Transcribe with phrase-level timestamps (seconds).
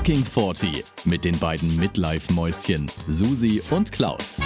[0.00, 4.40] Fucking 40 mit den beiden Midlife-Mäuschen Susi und Klaus.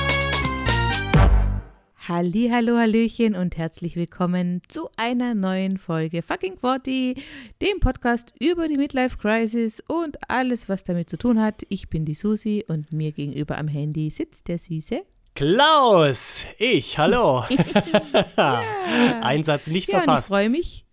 [2.08, 7.22] Halli, hallo, hallöchen und herzlich willkommen zu einer neuen Folge Fucking 40,
[7.62, 11.62] dem Podcast über die Midlife Crisis und alles, was damit zu tun hat.
[11.68, 15.02] Ich bin die Susi und mir gegenüber am Handy sitzt der Süße.
[15.36, 17.45] Klaus, ich, hallo.
[18.36, 19.21] ja.
[19.23, 20.32] Einsatz nicht ja, verpasst.
[20.32, 20.84] Und ich freue mich.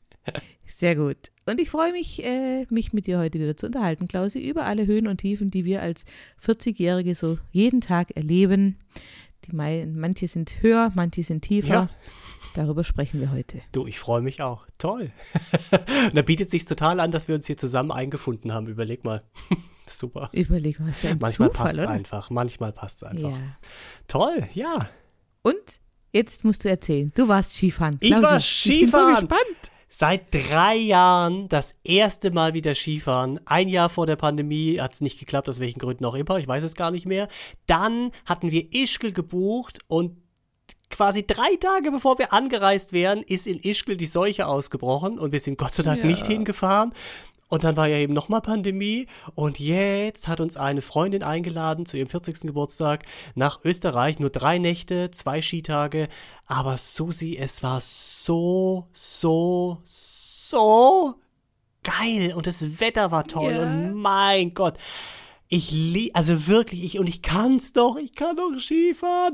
[0.72, 1.18] Sehr gut.
[1.46, 4.88] Und ich freue mich, äh, mich mit dir heute wieder zu unterhalten, Klausi, über alle
[4.88, 6.05] Höhen und Tiefen, die wir als
[6.44, 8.78] 40-Jährige so jeden Tag erleben.
[9.45, 11.68] Die manche sind höher, manche sind tiefer.
[11.68, 11.90] Ja.
[12.54, 13.62] Darüber sprechen wir heute.
[13.72, 14.68] Du, ich freue mich auch.
[14.78, 15.12] Toll.
[16.14, 18.67] da bietet sich total an, dass wir uns hier zusammen eingefunden haben.
[18.67, 19.23] Überleg mal.
[19.88, 20.30] Super.
[20.31, 22.30] Überleg mal, was für ein Manchmal passt es einfach.
[22.30, 23.31] Manchmal passt es einfach.
[23.31, 23.56] Ja.
[24.08, 24.90] Toll, ja.
[25.42, 25.80] Und
[26.12, 27.12] jetzt musst du erzählen.
[27.16, 27.98] Du warst Skifahren.
[28.00, 29.14] Ich war Skifahren.
[29.14, 29.72] Ich bin so gespannt.
[29.94, 33.41] Seit drei Jahren das erste Mal wieder Skifahren.
[33.45, 36.38] Ein Jahr vor der Pandemie hat es nicht geklappt, aus welchen Gründen auch immer.
[36.38, 37.27] Ich weiß es gar nicht mehr.
[37.67, 40.16] Dann hatten wir Ischgl gebucht und
[40.89, 45.42] quasi drei Tage bevor wir angereist wären, ist in Ischgl die Seuche ausgebrochen und wir
[45.42, 46.06] sind Gott sei Dank ja.
[46.06, 46.94] nicht hingefahren.
[47.52, 49.07] Und dann war ja eben nochmal Pandemie.
[49.35, 52.39] Und jetzt hat uns eine Freundin eingeladen zu ihrem 40.
[52.44, 53.03] Geburtstag
[53.35, 54.19] nach Österreich.
[54.19, 56.07] Nur drei Nächte, zwei Skitage.
[56.45, 61.16] Aber Susi, es war so, so, so
[61.83, 62.33] geil.
[62.33, 63.52] Und das Wetter war toll.
[63.52, 63.63] Ja.
[63.63, 64.77] Und mein Gott.
[65.49, 69.33] Ich liebe, also wirklich, ich, und ich kann's doch, ich kann doch Skifahren.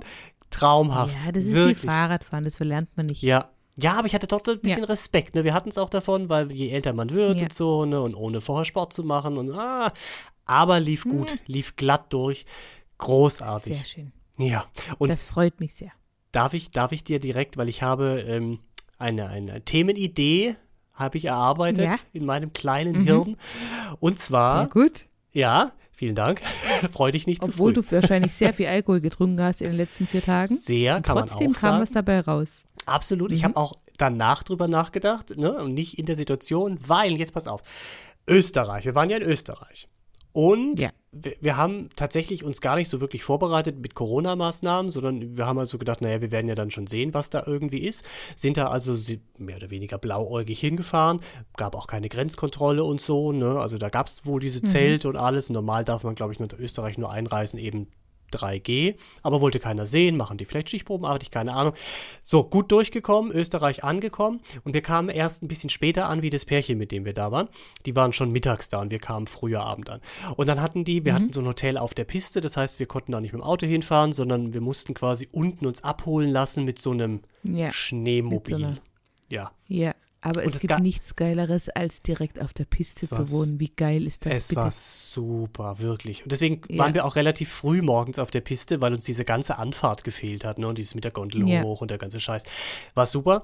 [0.49, 1.23] Traumhaft.
[1.23, 1.83] Ja, das ist wirklich.
[1.83, 3.21] wie Fahrradfahren, das verlernt man nicht.
[3.21, 4.89] Ja, ja, aber ich hatte doch ein bisschen ja.
[4.89, 5.35] Respekt.
[5.35, 5.43] Ne?
[5.43, 7.43] Wir hatten es auch davon, weil je älter man wird ja.
[7.43, 8.01] und so, ne?
[8.01, 9.93] und ohne vorher Sport zu machen und ah,
[10.45, 11.37] aber lief gut, ja.
[11.45, 12.45] lief glatt durch.
[12.97, 13.77] Großartig.
[13.77, 14.11] Sehr schön.
[14.39, 14.65] Ja.
[14.97, 15.91] Und das freut mich sehr.
[16.31, 18.59] Darf ich, darf ich dir direkt, weil ich habe ähm,
[18.97, 20.55] eine, eine Themenidee,
[20.93, 23.05] habe ich erarbeitet in meinem kleinen mhm.
[23.05, 23.37] Hirn.
[23.99, 24.61] Und zwar.
[24.61, 25.05] Sehr gut.
[25.33, 26.41] Ja, vielen Dank.
[26.91, 27.91] Freu dich nicht Obwohl zu früh.
[27.91, 30.55] Obwohl du wahrscheinlich sehr viel Alkohol getrunken hast in den letzten vier Tagen.
[30.55, 31.53] Sehr, kann man auch sagen.
[31.53, 32.63] Trotzdem kam was dabei raus.
[32.87, 33.29] Absolut.
[33.29, 33.35] Mhm.
[33.35, 35.53] Ich habe auch danach drüber nachgedacht ne?
[35.53, 37.61] und nicht in der Situation, weil, jetzt pass auf,
[38.27, 39.87] Österreich, wir waren ja in Österreich.
[40.33, 40.91] Und ja.
[41.11, 45.57] wir, wir, haben tatsächlich uns gar nicht so wirklich vorbereitet mit Corona-Maßnahmen, sondern wir haben
[45.57, 48.05] also gedacht, naja, wir werden ja dann schon sehen, was da irgendwie ist.
[48.35, 48.95] Sind da also
[49.39, 51.21] mehr oder weniger blauäugig hingefahren,
[51.55, 53.59] gab auch keine Grenzkontrolle und so, ne?
[53.59, 54.67] Also da gab es wohl diese mhm.
[54.67, 55.49] Zelte und alles.
[55.49, 57.87] Normal darf man, glaube ich, nach Österreich nur einreisen, eben
[58.33, 61.73] 3G, aber wollte keiner sehen, machen die vielleicht Stichprobenartig, keine Ahnung.
[62.23, 66.45] So, gut durchgekommen, Österreich angekommen und wir kamen erst ein bisschen später an, wie das
[66.45, 67.47] Pärchen, mit dem wir da waren.
[67.85, 70.01] Die waren schon mittags da und wir kamen früher Abend an.
[70.35, 71.15] Und dann hatten die, wir mhm.
[71.15, 73.45] hatten so ein Hotel auf der Piste, das heißt, wir konnten da nicht mit dem
[73.45, 78.59] Auto hinfahren, sondern wir mussten quasi unten uns abholen lassen mit so einem ja, Schneemobil.
[78.59, 78.75] So
[79.29, 79.51] ja.
[79.67, 79.93] Ja.
[80.29, 83.59] Aber und es gibt nichts Geileres, als direkt auf der Piste zu wohnen.
[83.59, 84.61] Wie geil ist das es bitte?
[84.61, 86.23] war super, wirklich.
[86.23, 86.79] Und deswegen ja.
[86.79, 90.43] waren wir auch relativ früh morgens auf der Piste, weil uns diese ganze Anfahrt gefehlt
[90.43, 90.59] hat.
[90.59, 90.67] Ne?
[90.67, 91.63] Und dieses mit der Gondel ja.
[91.63, 92.43] hoch und der ganze Scheiß.
[92.93, 93.43] War super.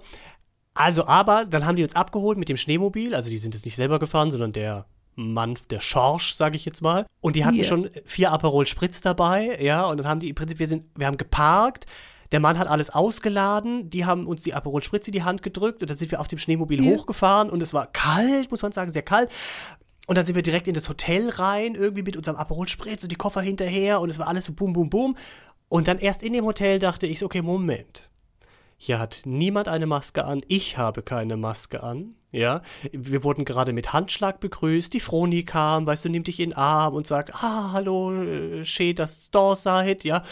[0.73, 3.15] Also, aber dann haben die uns abgeholt mit dem Schneemobil.
[3.15, 6.81] Also, die sind es nicht selber gefahren, sondern der Mann, der Schorsch, sage ich jetzt
[6.81, 7.05] mal.
[7.21, 7.65] Und die hatten yeah.
[7.65, 9.85] schon vier Aperol Spritz dabei, ja.
[9.87, 11.85] Und dann haben die im Prinzip, wir sind, wir haben geparkt,
[12.33, 15.83] der Mann hat alles ausgeladen, die haben uns die Aperol Spritz in die Hand gedrückt
[15.83, 16.91] und dann sind wir auf dem Schneemobil ja.
[16.91, 19.29] hochgefahren und es war kalt, muss man sagen, sehr kalt.
[20.07, 23.11] Und dann sind wir direkt in das Hotel rein, irgendwie mit unserem Aperol Spritz und
[23.11, 25.15] die Koffer hinterher und es war alles so bum, bum, bum.
[25.69, 28.09] Und dann erst in dem Hotel dachte ich okay, Moment.
[28.77, 32.15] Hier hat niemand eine Maske an, ich habe keine Maske an.
[32.31, 36.49] Ja, wir wurden gerade mit Handschlag begrüßt, die Froni kam, weißt du, nimmt dich in
[36.49, 40.23] den Arm und sagt, ah, hallo, äh, schön, dass ihr da seid, ja.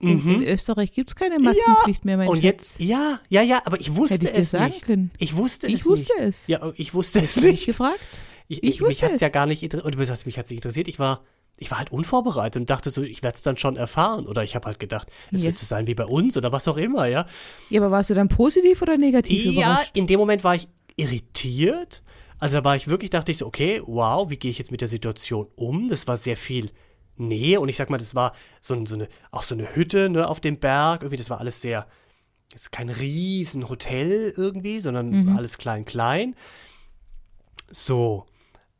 [0.00, 0.30] In, mhm.
[0.36, 2.06] in Österreich gibt es keine Maskenpflicht ja.
[2.06, 2.44] mehr, mein Und Schatz.
[2.44, 4.86] jetzt, ja, ja, ja, aber ich wusste Hätte ich es sagen nicht.
[4.86, 5.10] Können.
[5.18, 6.28] Ich wusste ich es wusste nicht.
[6.28, 6.46] es.
[6.46, 7.66] Ja, ich wusste es nicht.
[7.66, 8.00] gefragt?
[8.48, 9.86] Ich, ich, ich mich hat es ja gar nicht interessiert.
[9.86, 10.88] Oder mich hat es nicht interessiert.
[10.88, 11.22] Ich war,
[11.58, 14.26] ich war halt unvorbereitet und dachte so, ich werde es dann schon erfahren.
[14.26, 15.48] Oder ich habe halt gedacht, es ja.
[15.48, 17.26] wird so sein wie bei uns oder was auch immer, ja.
[17.68, 19.96] Ja, aber warst du dann positiv oder negativ ja, überrascht?
[19.96, 22.02] in dem Moment war ich irritiert.
[22.38, 24.80] Also da war ich wirklich, dachte ich so, okay, wow, wie gehe ich jetzt mit
[24.80, 25.88] der Situation um?
[25.88, 26.70] Das war sehr viel
[27.20, 30.28] Nähe und ich sag mal, das war so, so eine, auch so eine Hütte ne,
[30.28, 31.02] auf dem Berg.
[31.02, 31.86] Irgendwie, das war alles sehr,
[32.54, 35.36] ist kein riesen Hotel irgendwie, sondern mhm.
[35.36, 36.34] alles klein, klein.
[37.68, 38.26] So.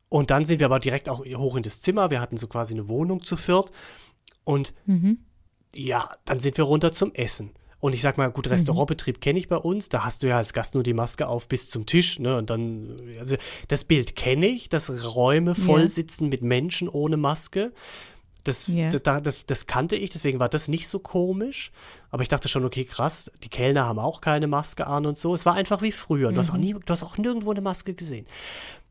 [0.09, 2.11] Und dann sind wir aber direkt auch hoch in das Zimmer.
[2.11, 3.71] Wir hatten so quasi eine Wohnung zu viert.
[4.45, 5.19] Und mhm.
[5.75, 7.53] ja, dann sind wir runter zum Essen.
[7.81, 8.53] Und ich sag mal, gut, mhm.
[8.53, 9.89] Restaurantbetrieb kenne ich bei uns.
[9.89, 12.19] Da hast du ja als Gast nur die Maske auf bis zum Tisch.
[12.19, 12.37] Ne?
[12.37, 13.37] Und dann, also
[13.69, 17.73] das Bild kenne ich, dass Räume voll sitzen mit Menschen ohne Maske.
[18.45, 18.91] Das, yeah.
[18.91, 21.73] das, das, das, kannte ich, deswegen war das nicht so komisch.
[22.11, 25.35] Aber ich dachte schon, okay, krass, die Kellner haben auch keine Maske an und so.
[25.35, 26.31] Es war einfach wie früher.
[26.31, 26.35] Mhm.
[26.35, 26.61] Du, hast auch mhm.
[26.61, 28.27] nie, du hast auch nirgendwo eine Maske gesehen.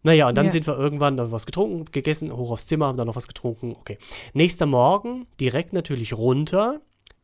[0.03, 0.51] Naja, und dann ja.
[0.51, 3.75] sind wir irgendwann, dann was getrunken, gegessen, hoch aufs Zimmer, haben dann noch was getrunken.
[3.77, 3.97] Okay.
[4.33, 6.81] Nächster Morgen, direkt natürlich runter.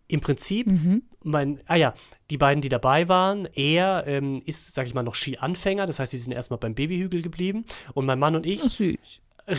[0.07, 1.01] Im Prinzip, mhm.
[1.23, 1.95] mein, ah ja,
[2.29, 6.11] die beiden, die dabei waren, er ähm, ist, sag ich mal, noch Skianfänger, das heißt,
[6.11, 7.65] sie sind erstmal beim Babyhügel geblieben.
[7.95, 8.97] Und mein Mann und ich, Ach, süß.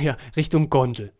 [0.00, 1.12] ja, Richtung Gondel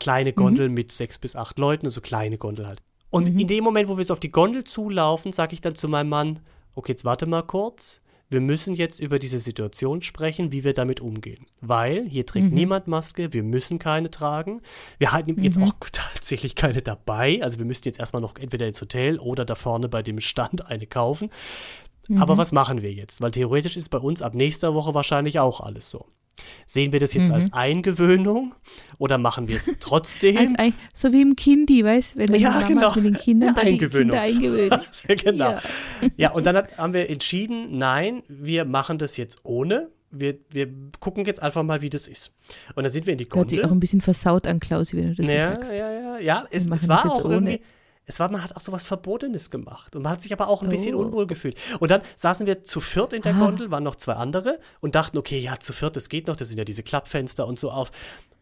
[0.00, 0.74] kleine Gondel mhm.
[0.74, 2.82] mit sechs bis acht Leuten, also kleine Gondel halt.
[3.10, 3.38] Und mhm.
[3.38, 6.08] in dem Moment, wo wir so auf die Gondel zulaufen, sage ich dann zu meinem
[6.08, 6.40] Mann,
[6.74, 8.00] okay, jetzt warte mal kurz.
[8.30, 11.44] Wir müssen jetzt über diese Situation sprechen, wie wir damit umgehen.
[11.60, 12.54] Weil hier trägt mhm.
[12.54, 14.62] niemand Maske, wir müssen keine tragen.
[14.96, 15.64] Wir halten jetzt mhm.
[15.64, 17.40] auch tatsächlich keine dabei.
[17.42, 20.66] Also wir müssten jetzt erstmal noch entweder ins Hotel oder da vorne bei dem Stand
[20.70, 21.28] eine kaufen.
[22.16, 22.38] Aber mhm.
[22.38, 23.20] was machen wir jetzt?
[23.20, 26.06] Weil theoretisch ist bei uns ab nächster Woche wahrscheinlich auch alles so.
[26.66, 27.34] Sehen wir das jetzt mhm.
[27.34, 28.54] als Eingewöhnung
[28.98, 30.54] oder machen wir es trotzdem?
[30.56, 32.94] ein, so wie im Kindi, weißt du, wenn du ja, genau.
[32.94, 34.18] mit den Kindern ja, Eingewöhnung.
[35.08, 35.50] genau.
[35.50, 35.62] Ja.
[36.16, 39.88] ja, und dann hat, haben wir entschieden, nein, wir machen das jetzt ohne.
[40.10, 40.68] Wir, wir
[41.00, 42.32] gucken jetzt einfach mal, wie das ist.
[42.74, 43.40] Und dann sind wir in die Gondel.
[43.40, 45.72] Hört sich auch ein bisschen versaut an, Klausi, wenn du das ja, sagst.
[45.72, 46.44] Ja, ja, ja.
[46.50, 47.34] Es, es war auch ohne.
[47.34, 47.60] irgendwie
[48.06, 49.94] es war, man hat auch so was Verbotenes gemacht.
[49.94, 51.00] Und man hat sich aber auch ein bisschen oh.
[51.00, 51.56] unwohl gefühlt.
[51.78, 53.38] Und dann saßen wir zu viert in der ah.
[53.38, 56.48] Gondel, waren noch zwei andere und dachten, okay, ja, zu viert, das geht noch, das
[56.48, 57.92] sind ja diese Klappfenster und so auf.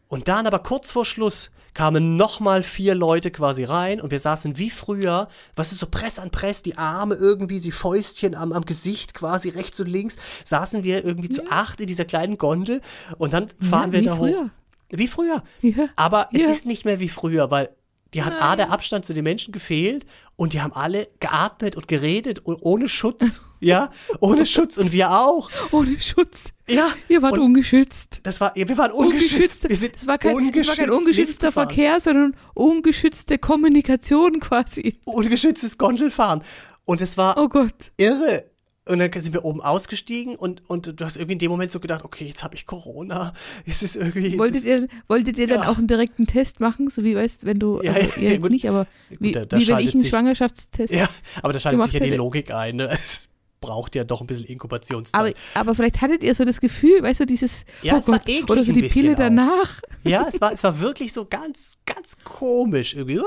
[0.08, 4.58] Und dann aber kurz vor Schluss kamen nochmal vier Leute quasi rein und wir saßen
[4.58, 8.64] wie früher, was ist so Press an Press, die Arme irgendwie, die Fäustchen am, am
[8.64, 11.36] Gesicht quasi rechts und links, saßen wir irgendwie ja.
[11.36, 12.80] zu acht in dieser kleinen Gondel
[13.18, 14.44] und dann fahren ja, wir da früher.
[14.44, 14.48] hoch.
[14.92, 15.44] Wie früher.
[15.62, 15.88] Ja.
[15.94, 17.70] Aber es ist nicht mehr wie früher, weil
[18.14, 20.04] die hat A, der Abstand zu den Menschen gefehlt
[20.36, 23.40] und die haben alle geatmet und geredet und ohne Schutz.
[23.60, 23.90] ja,
[24.20, 25.50] ohne Schutz und wir auch.
[25.70, 26.52] Ohne Schutz.
[26.68, 26.88] Ja.
[27.08, 28.20] Wir waren ungeschützt.
[28.24, 29.68] Das war, wir waren ungeschützt.
[29.68, 34.98] Wir sind das war kein, ungeschützt war kein ungeschützter Verkehr, sondern ungeschützte Kommunikation quasi.
[35.04, 36.42] Ungeschütztes Gondelfahren.
[36.84, 37.92] Und es war oh Gott.
[37.96, 38.49] irre.
[38.90, 41.78] Und dann sind wir oben ausgestiegen und, und du hast irgendwie in dem Moment so
[41.78, 43.32] gedacht, okay, jetzt habe ich Corona.
[43.66, 44.36] Es ist irgendwie.
[44.38, 45.58] Wolltet ist, ihr, wolltet ihr ja.
[45.58, 46.90] dann auch einen direkten Test machen?
[46.90, 49.58] So wie, weißt wenn du, ja, also, ja, jetzt gut, nicht, aber wie, gut, da,
[49.58, 50.92] wie wenn ich einen sich, Schwangerschaftstest.
[50.92, 51.08] Ja,
[51.42, 52.76] aber da schaltet sich ja die Logik ein.
[52.76, 52.88] Ne?
[52.90, 53.28] Es
[53.60, 55.36] braucht ja doch ein bisschen Inkubationszeit.
[55.54, 57.64] Aber, aber vielleicht hattet ihr so das Gefühl, weißt du, dieses.
[57.82, 59.80] Ja, oh Gott, Oder so die Pille danach.
[60.02, 63.20] Ja, es war, es war wirklich so ganz, ganz komisch irgendwie.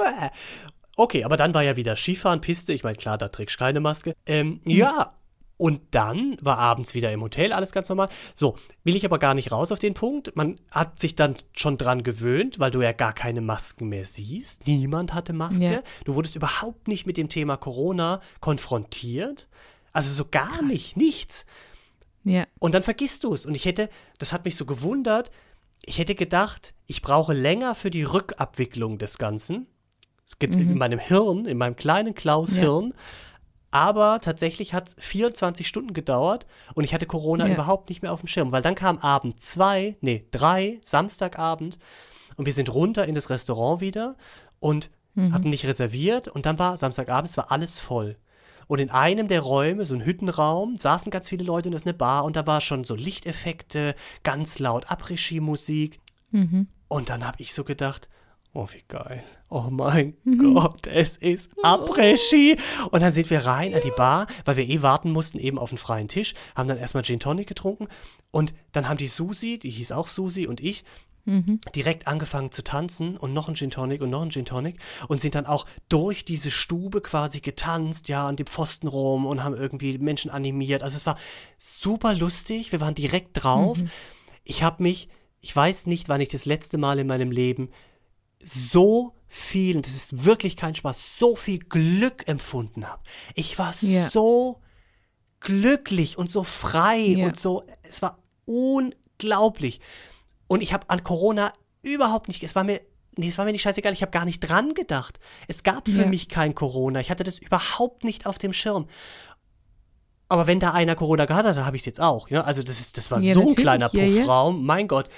[0.96, 2.74] Okay, aber dann war ja wieder Skifahren, Piste.
[2.74, 4.14] Ich meine, klar, da trägst du keine Maske.
[4.26, 4.72] Ähm, hm.
[4.72, 5.14] Ja,
[5.58, 8.10] und dann war abends wieder im Hotel, alles ganz normal.
[8.34, 10.36] So, will ich aber gar nicht raus auf den Punkt.
[10.36, 14.68] Man hat sich dann schon dran gewöhnt, weil du ja gar keine Masken mehr siehst.
[14.68, 15.66] Niemand hatte Maske.
[15.66, 15.84] Ja.
[16.06, 19.48] Du wurdest überhaupt nicht mit dem Thema Corona konfrontiert.
[19.92, 20.62] Also so gar Krass.
[20.64, 21.46] nicht, nichts.
[22.24, 22.48] Ja.
[22.60, 23.46] Und dann vergisst du es.
[23.46, 25.30] Und ich hätte, das hat mich so gewundert,
[25.86, 29.68] ich hätte gedacht, ich brauche länger für die Rückabwicklung des Ganzen.
[30.26, 30.72] Es geht mhm.
[30.72, 32.94] in meinem Hirn, in meinem kleinen Klaus-Hirn.
[32.96, 33.04] Ja
[33.74, 37.54] aber tatsächlich hat es 24 Stunden gedauert und ich hatte Corona ja.
[37.54, 41.80] überhaupt nicht mehr auf dem Schirm, weil dann kam Abend zwei, nee, drei, Samstagabend
[42.38, 44.16] und wir sind runter in das Restaurant wieder
[44.60, 45.34] und mhm.
[45.34, 48.16] hatten nicht reserviert und dann war Samstagabend, es war alles voll.
[48.68, 51.88] Und in einem der Räume, so ein Hüttenraum, saßen ganz viele Leute und das ist
[51.88, 56.00] eine Bar und da war schon so Lichteffekte, ganz laut Après-Ski-Musik.
[56.30, 56.68] Mhm.
[56.88, 58.08] Und dann habe ich so gedacht,
[58.56, 59.24] Oh, wie geil.
[59.50, 60.54] Oh mein mhm.
[60.54, 62.58] Gott, es ist Après-Ski.
[62.92, 65.72] Und dann sind wir rein an die Bar, weil wir eh warten mussten, eben auf
[65.72, 67.88] einen freien Tisch, haben dann erstmal Gin Tonic getrunken
[68.30, 70.84] und dann haben die Susi, die hieß auch Susi und ich,
[71.26, 71.62] mhm.
[71.76, 74.78] direkt angefangen zu tanzen und noch ein Gin Tonic und noch ein Gin Tonic
[75.08, 79.44] und sind dann auch durch diese Stube quasi getanzt, ja, an dem Pfosten rum und
[79.44, 80.84] haben irgendwie Menschen animiert.
[80.84, 81.18] Also es war
[81.58, 83.80] super lustig, wir waren direkt drauf.
[83.80, 83.90] Mhm.
[84.44, 85.10] Ich habe mich,
[85.42, 87.70] ich weiß nicht, wann ich das letzte Mal in meinem Leben
[88.44, 93.02] so viel, und das ist wirklich kein Spaß, so viel Glück empfunden habe.
[93.36, 94.10] Ich war ja.
[94.10, 94.62] so
[95.40, 97.26] glücklich und so frei ja.
[97.26, 99.82] und so, es war unglaublich.
[100.48, 102.82] Und ich habe an Corona überhaupt nicht, es war mir,
[103.18, 105.20] nee, es war mir nicht scheißegal, ich habe gar nicht dran gedacht.
[105.48, 106.08] Es gab für ja.
[106.08, 108.88] mich kein Corona, ich hatte das überhaupt nicht auf dem Schirm.
[110.30, 112.30] Aber wenn da einer Corona gehabt hat, dann habe ich es jetzt auch.
[112.30, 112.42] Ja?
[112.42, 115.10] Also das, ist, das war so ein kleiner Puffraum, mein Gott.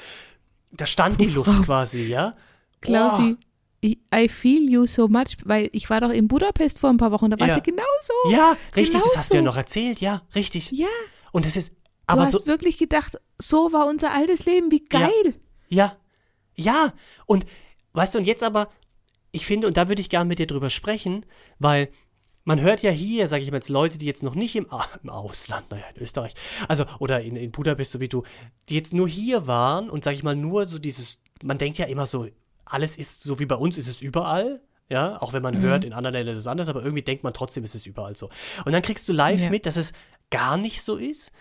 [0.71, 1.29] Da stand Puffraum.
[1.29, 2.35] die Luft quasi, ja.
[2.85, 3.37] Klausi,
[4.13, 7.29] I feel you so much, weil ich war doch in Budapest vor ein paar Wochen,
[7.29, 7.55] da war ja.
[7.55, 8.13] sie genauso.
[8.29, 9.09] Ja, richtig, genauso.
[9.09, 10.71] das hast du ja noch erzählt, ja, richtig.
[10.71, 10.87] Ja.
[11.31, 11.75] Und das ist,
[12.07, 15.35] aber du hast so, wirklich gedacht, so war unser altes Leben, wie geil.
[15.69, 15.95] Ja,
[16.55, 16.93] ja, ja.
[17.25, 17.45] und
[17.93, 18.69] weißt du, und jetzt aber,
[19.31, 21.25] ich finde, und da würde ich gerne mit dir drüber sprechen,
[21.59, 21.89] weil
[22.45, 24.67] man hört ja hier, sage ich mal jetzt Leute, die jetzt noch nicht im,
[25.03, 26.33] im Ausland, naja, in Österreich,
[26.67, 28.23] also oder in, in Budapest, so wie du,
[28.69, 31.85] die jetzt nur hier waren und sage ich mal nur so dieses, man denkt ja
[31.85, 32.27] immer so,
[32.65, 34.61] alles ist, so wie bei uns ist es überall.
[34.87, 35.61] Ja, auch wenn man mhm.
[35.61, 38.15] hört, in anderen Ländern ist es anders, aber irgendwie denkt man trotzdem, ist es überall
[38.15, 38.29] so.
[38.65, 39.49] Und dann kriegst du live ja.
[39.49, 39.93] mit, dass es
[40.29, 41.31] gar nicht so ist.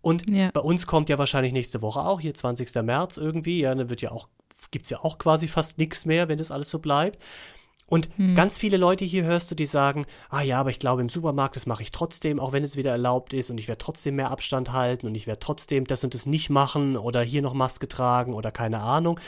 [0.00, 0.50] Und ja.
[0.52, 2.72] bei uns kommt ja wahrscheinlich nächste Woche auch, hier 20.
[2.82, 4.28] März irgendwie, ja, dann wird ja auch,
[4.70, 7.18] gibt es ja auch quasi fast nichts mehr, wenn das alles so bleibt.
[7.86, 8.34] Und hm.
[8.34, 11.56] ganz viele Leute hier hörst du, die sagen, ah ja, aber ich glaube im Supermarkt,
[11.56, 14.30] das mache ich trotzdem, auch wenn es wieder erlaubt ist und ich werde trotzdem mehr
[14.30, 17.88] Abstand halten und ich werde trotzdem das und das nicht machen oder hier noch Maske
[17.88, 19.20] tragen oder keine Ahnung.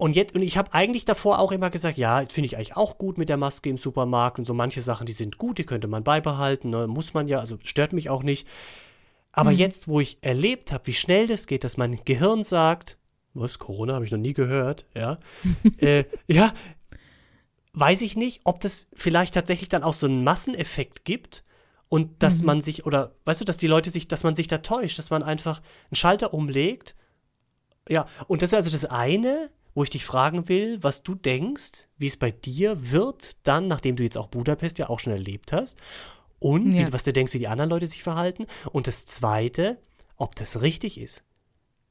[0.00, 2.96] Und jetzt, und ich habe eigentlich davor auch immer gesagt, ja, finde ich eigentlich auch
[2.96, 5.88] gut mit der Maske im Supermarkt und so manche Sachen, die sind gut, die könnte
[5.88, 8.48] man beibehalten, ne, muss man ja, also stört mich auch nicht.
[9.30, 9.58] Aber mhm.
[9.58, 12.96] jetzt, wo ich erlebt habe, wie schnell das geht, dass mein Gehirn sagt,
[13.34, 15.18] was, Corona, habe ich noch nie gehört, ja,
[15.80, 16.54] äh, ja,
[17.74, 21.44] weiß ich nicht, ob das vielleicht tatsächlich dann auch so einen Masseneffekt gibt
[21.90, 22.46] und dass mhm.
[22.46, 25.10] man sich, oder weißt du, dass die Leute sich, dass man sich da täuscht, dass
[25.10, 26.96] man einfach einen Schalter umlegt.
[27.86, 31.86] Ja, und das ist also das eine, wo ich dich fragen will, was du denkst,
[31.96, 35.52] wie es bei dir wird, dann, nachdem du jetzt auch Budapest ja auch schon erlebt
[35.52, 35.78] hast.
[36.38, 36.88] Und ja.
[36.88, 38.46] wie, was du denkst, wie die anderen Leute sich verhalten.
[38.72, 39.78] Und das zweite,
[40.16, 41.22] ob das richtig ist.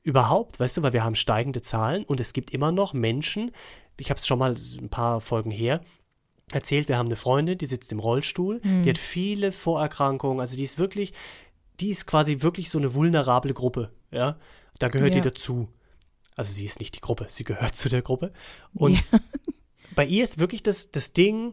[0.04, 3.52] Überhaupt, weißt du, weil wir haben steigende Zahlen und es gibt immer noch Menschen,
[4.00, 5.82] ich habe es schon mal ein paar Folgen her
[6.52, 8.84] erzählt, wir haben eine Freundin, die sitzt im Rollstuhl, mhm.
[8.84, 11.14] die hat viele Vorerkrankungen, also die ist wirklich,
[11.80, 14.38] die ist quasi wirklich so eine vulnerable Gruppe, ja.
[14.80, 15.22] Da gehört ja.
[15.22, 15.68] die dazu.
[16.40, 18.32] Also sie ist nicht die Gruppe, sie gehört zu der Gruppe.
[18.74, 19.20] Und ja.
[19.96, 21.52] bei ihr ist wirklich das, das Ding,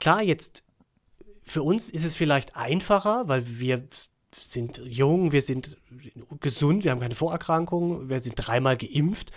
[0.00, 0.64] klar, jetzt
[1.44, 3.86] für uns ist es vielleicht einfacher, weil wir
[4.36, 5.78] sind jung, wir sind
[6.40, 9.30] gesund, wir haben keine Vorerkrankungen, wir sind dreimal geimpft.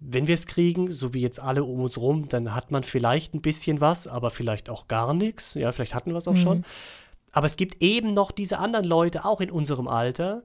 [0.00, 3.34] Wenn wir es kriegen, so wie jetzt alle um uns rum, dann hat man vielleicht
[3.34, 5.54] ein bisschen was, aber vielleicht auch gar nichts.
[5.54, 6.38] Ja, vielleicht hatten wir es auch mhm.
[6.38, 6.64] schon.
[7.30, 10.42] Aber es gibt eben noch diese anderen Leute, auch in unserem Alter,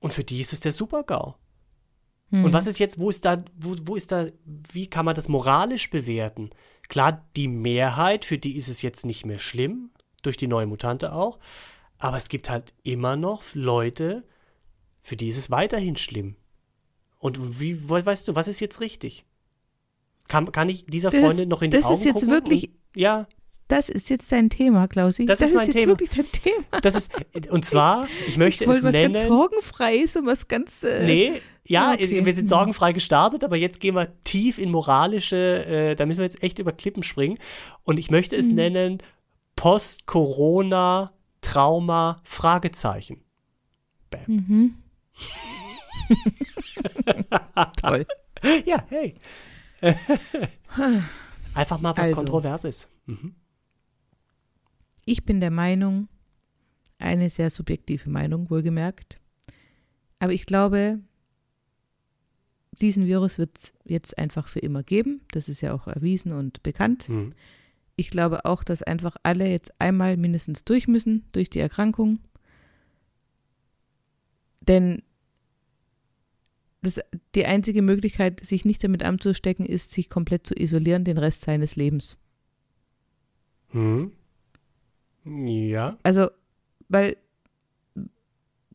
[0.00, 1.34] und für die ist es der Super-GAU.
[2.30, 2.44] Mhm.
[2.44, 4.26] Und was ist jetzt, wo ist da, wo, wo ist da,
[4.72, 6.50] wie kann man das moralisch bewerten?
[6.88, 9.90] Klar, die Mehrheit, für die ist es jetzt nicht mehr schlimm,
[10.22, 11.38] durch die neue Mutante auch.
[11.98, 14.24] Aber es gibt halt immer noch Leute,
[15.00, 16.36] für die ist es weiterhin schlimm.
[17.18, 19.24] Und wie, weißt du, was ist jetzt richtig?
[20.28, 22.68] Kann, kann ich dieser Freundin noch in die das Augen Das ist jetzt wirklich.
[22.68, 23.26] Und, ja.
[23.66, 25.26] Das ist jetzt dein Thema, Klausi.
[25.26, 25.88] Das, das ist, mein ist Thema.
[25.88, 26.80] wirklich dein Thema.
[26.82, 27.10] Das ist,
[27.50, 29.14] und zwar, ich möchte ich es nennen.
[29.14, 30.84] was ganz sorgenfreies und was ganz.
[30.84, 32.24] Äh, nee, ja, okay.
[32.24, 36.24] wir sind sorgenfrei gestartet, aber jetzt gehen wir tief in moralische, äh, da müssen wir
[36.24, 37.38] jetzt echt über Klippen springen.
[37.84, 38.54] Und ich möchte es mhm.
[38.54, 39.02] nennen
[39.54, 43.22] Post-Corona Trauma, Fragezeichen.
[44.10, 44.20] Bam.
[44.26, 44.74] Mhm.
[47.80, 48.06] Toll.
[48.64, 49.14] Ja, hey.
[51.54, 52.88] Einfach mal was also, Kontroverses.
[53.06, 53.34] Mhm.
[55.04, 56.08] Ich bin der Meinung,
[56.98, 59.20] eine sehr subjektive Meinung, wohlgemerkt.
[60.18, 61.00] Aber ich glaube,
[62.78, 65.20] diesen Virus wird es jetzt einfach für immer geben.
[65.32, 67.08] Das ist ja auch erwiesen und bekannt.
[67.08, 67.34] Mhm.
[67.96, 72.20] Ich glaube auch, dass einfach alle jetzt einmal mindestens durch müssen, durch die Erkrankung.
[74.60, 75.02] Denn
[76.82, 77.00] das,
[77.34, 81.74] die einzige Möglichkeit, sich nicht damit anzustecken, ist, sich komplett zu isolieren, den Rest seines
[81.74, 82.18] Lebens.
[83.70, 84.12] Hm.
[85.24, 85.98] Ja.
[86.02, 86.28] Also,
[86.88, 87.16] weil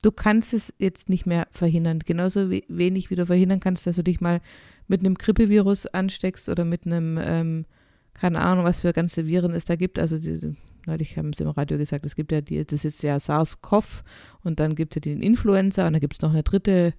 [0.03, 1.99] du kannst es jetzt nicht mehr verhindern.
[1.99, 4.41] Genauso wenig wie du verhindern kannst, dass du dich mal
[4.87, 7.65] mit einem Grippevirus ansteckst oder mit einem ähm,
[8.13, 9.99] keine Ahnung, was für ganze Viren es da gibt.
[9.99, 10.55] Also diese,
[10.85, 14.03] neulich haben sie im Radio gesagt, es gibt ja die, das ist ja SARS-CoV
[14.43, 16.93] und dann gibt es ja den Influenza und dann gibt es noch eine dritte,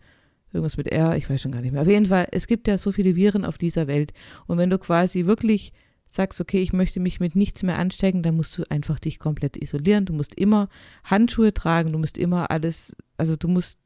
[0.53, 1.83] irgendwas mit R, ich weiß schon gar nicht mehr.
[1.83, 4.13] Auf jeden Fall, es gibt ja so viele Viren auf dieser Welt.
[4.47, 5.73] Und wenn du quasi wirklich
[6.15, 9.57] sagst, okay, ich möchte mich mit nichts mehr anstecken, dann musst du einfach dich komplett
[9.57, 10.05] isolieren.
[10.05, 10.69] Du musst immer
[11.05, 13.79] Handschuhe tragen, du musst immer alles, also du musst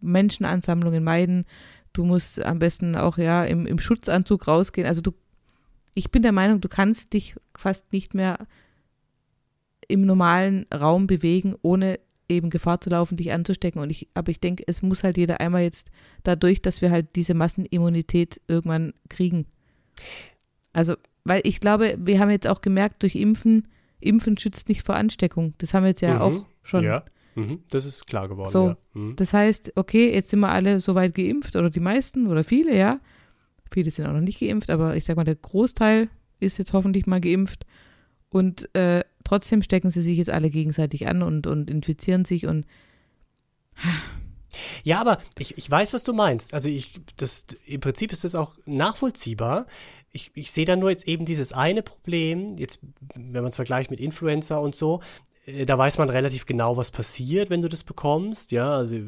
[0.00, 1.44] Menschenansammlungen meiden,
[1.92, 4.86] du musst am besten auch ja im, im Schutzanzug rausgehen.
[4.86, 5.12] Also du
[5.94, 8.46] ich bin der Meinung, du kannst dich fast nicht mehr
[9.88, 13.82] im normalen Raum bewegen, ohne eben Gefahr zu laufen, dich anzustecken.
[13.82, 15.90] Und ich, aber ich denke, es muss halt jeder einmal jetzt
[16.22, 19.46] dadurch, dass wir halt diese Massenimmunität irgendwann kriegen.
[20.72, 23.68] Also, weil ich glaube, wir haben jetzt auch gemerkt, durch Impfen,
[24.00, 25.54] Impfen schützt nicht vor Ansteckung.
[25.58, 26.20] Das haben wir jetzt ja mhm.
[26.20, 26.84] auch schon.
[26.84, 27.60] Ja, mhm.
[27.70, 28.50] das ist klar geworden.
[28.50, 28.76] So, ja.
[28.94, 29.16] mhm.
[29.16, 32.98] das heißt, okay, jetzt sind wir alle soweit geimpft oder die meisten oder viele, ja.
[33.72, 36.08] Viele sind auch noch nicht geimpft, aber ich sag mal, der Großteil
[36.40, 37.64] ist jetzt hoffentlich mal geimpft.
[38.28, 42.66] Und äh, trotzdem stecken sie sich jetzt alle gegenseitig an und, und infizieren sich und.
[44.84, 46.52] Ja, aber ich, ich weiß, was du meinst.
[46.52, 49.66] Also ich, das, im Prinzip ist das auch nachvollziehbar.
[50.12, 52.78] Ich, ich sehe da nur jetzt eben dieses eine Problem, jetzt,
[53.14, 55.00] wenn man es vergleicht mit Influencer und so,
[55.46, 58.52] äh, da weiß man relativ genau, was passiert, wenn du das bekommst.
[58.52, 58.98] Ja, also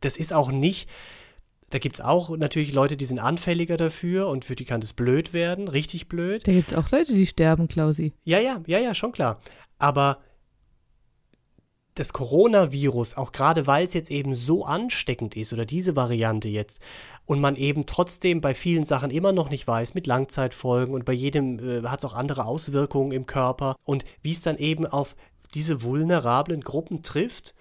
[0.00, 0.88] das ist auch nicht
[1.70, 4.92] Da gibt es auch natürlich Leute, die sind anfälliger dafür und für die kann das
[4.92, 6.46] blöd werden, richtig blöd.
[6.46, 8.12] Da gibt es auch Leute, die sterben, Klausi.
[8.24, 9.38] Ja, ja, ja, ja, schon klar.
[9.78, 10.18] Aber
[11.94, 16.80] das Coronavirus, auch gerade weil es jetzt eben so ansteckend ist oder diese Variante jetzt
[17.26, 21.12] und man eben trotzdem bei vielen Sachen immer noch nicht weiß mit Langzeitfolgen und bei
[21.12, 25.16] jedem äh, hat es auch andere Auswirkungen im Körper und wie es dann eben auf
[25.54, 27.54] diese vulnerablen Gruppen trifft,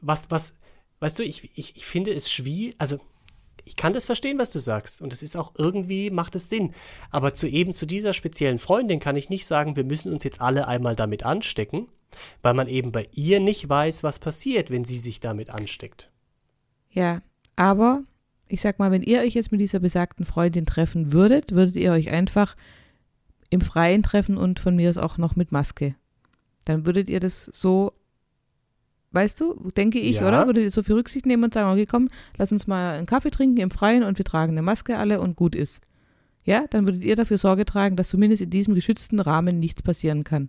[0.00, 0.56] was, was,
[1.00, 2.98] weißt du, ich, ich, ich finde es schwierig, also
[3.64, 5.00] ich kann das verstehen, was du sagst.
[5.00, 6.72] Und es ist auch irgendwie, macht es Sinn.
[7.10, 10.40] Aber zu eben zu dieser speziellen Freundin kann ich nicht sagen, wir müssen uns jetzt
[10.40, 11.88] alle einmal damit anstecken,
[12.42, 16.10] weil man eben bei ihr nicht weiß, was passiert, wenn sie sich damit ansteckt.
[16.90, 17.22] Ja,
[17.56, 18.02] aber
[18.48, 21.92] ich sag mal, wenn ihr euch jetzt mit dieser besagten Freundin treffen würdet, würdet ihr
[21.92, 22.56] euch einfach
[23.48, 25.94] im Freien treffen und von mir aus auch noch mit Maske.
[26.64, 27.92] Dann würdet ihr das so,
[29.12, 30.28] weißt du, denke ich, ja.
[30.28, 30.46] oder?
[30.46, 33.30] Würdet ihr so viel Rücksicht nehmen und sagen, okay, komm, lass uns mal einen Kaffee
[33.30, 35.80] trinken im Freien und wir tragen eine Maske alle und gut ist.
[36.44, 40.24] Ja, dann würdet ihr dafür Sorge tragen, dass zumindest in diesem geschützten Rahmen nichts passieren
[40.24, 40.48] kann.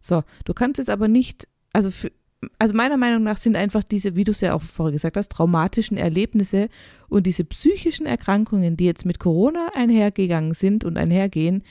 [0.00, 2.10] So, du kannst jetzt aber nicht, also für,
[2.58, 5.30] also meiner Meinung nach sind einfach diese, wie du es ja auch vorher gesagt hast,
[5.30, 6.68] traumatischen Erlebnisse
[7.08, 11.62] und diese psychischen Erkrankungen, die jetzt mit Corona einhergegangen sind und einhergehen,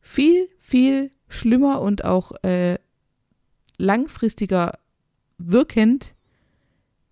[0.00, 2.78] viel, viel schlimmer und auch äh,
[3.78, 4.78] langfristiger
[5.38, 6.14] wirkend,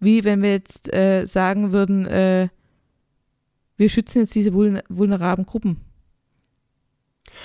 [0.01, 2.49] wie wenn wir jetzt äh, sagen würden, äh,
[3.77, 5.88] wir schützen jetzt diese vulnerablen Gruppen.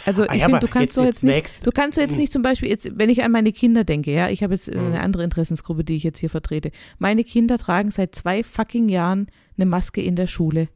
[0.06, 2.42] Also ah, ich ja, finde, du kannst jetzt, jetzt, nicht, du kannst jetzt nicht zum
[2.42, 4.88] Beispiel jetzt, wenn ich an meine Kinder denke, ja, ich habe jetzt mhm.
[4.88, 6.72] eine andere Interessensgruppe, die ich jetzt hier vertrete.
[7.00, 10.68] Meine Kinder tragen seit zwei fucking Jahren eine Maske in der Schule.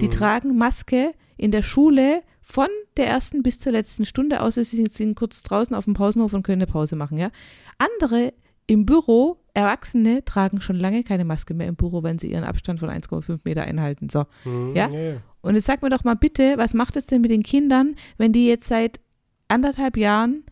[0.00, 0.10] Die mhm.
[0.10, 5.16] tragen Maske in der Schule von der ersten bis zur letzten Stunde, außer sie sind
[5.16, 7.30] kurz draußen auf dem Pausenhof und können eine Pause machen, ja.
[7.78, 8.32] Andere
[8.66, 12.80] im Büro, Erwachsene tragen schon lange keine Maske mehr im Büro, wenn sie ihren Abstand
[12.80, 14.08] von 1,5 Meter einhalten.
[14.08, 14.88] So, mhm, ja?
[14.88, 15.22] ja?
[15.40, 18.32] Und jetzt sag mir doch mal bitte, was macht es denn mit den Kindern, wenn
[18.32, 19.00] die jetzt seit
[19.48, 20.44] anderthalb Jahren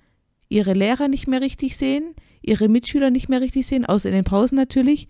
[0.49, 4.25] ihre Lehrer nicht mehr richtig sehen, ihre Mitschüler nicht mehr richtig sehen, außer in den
[4.25, 5.09] Pausen natürlich.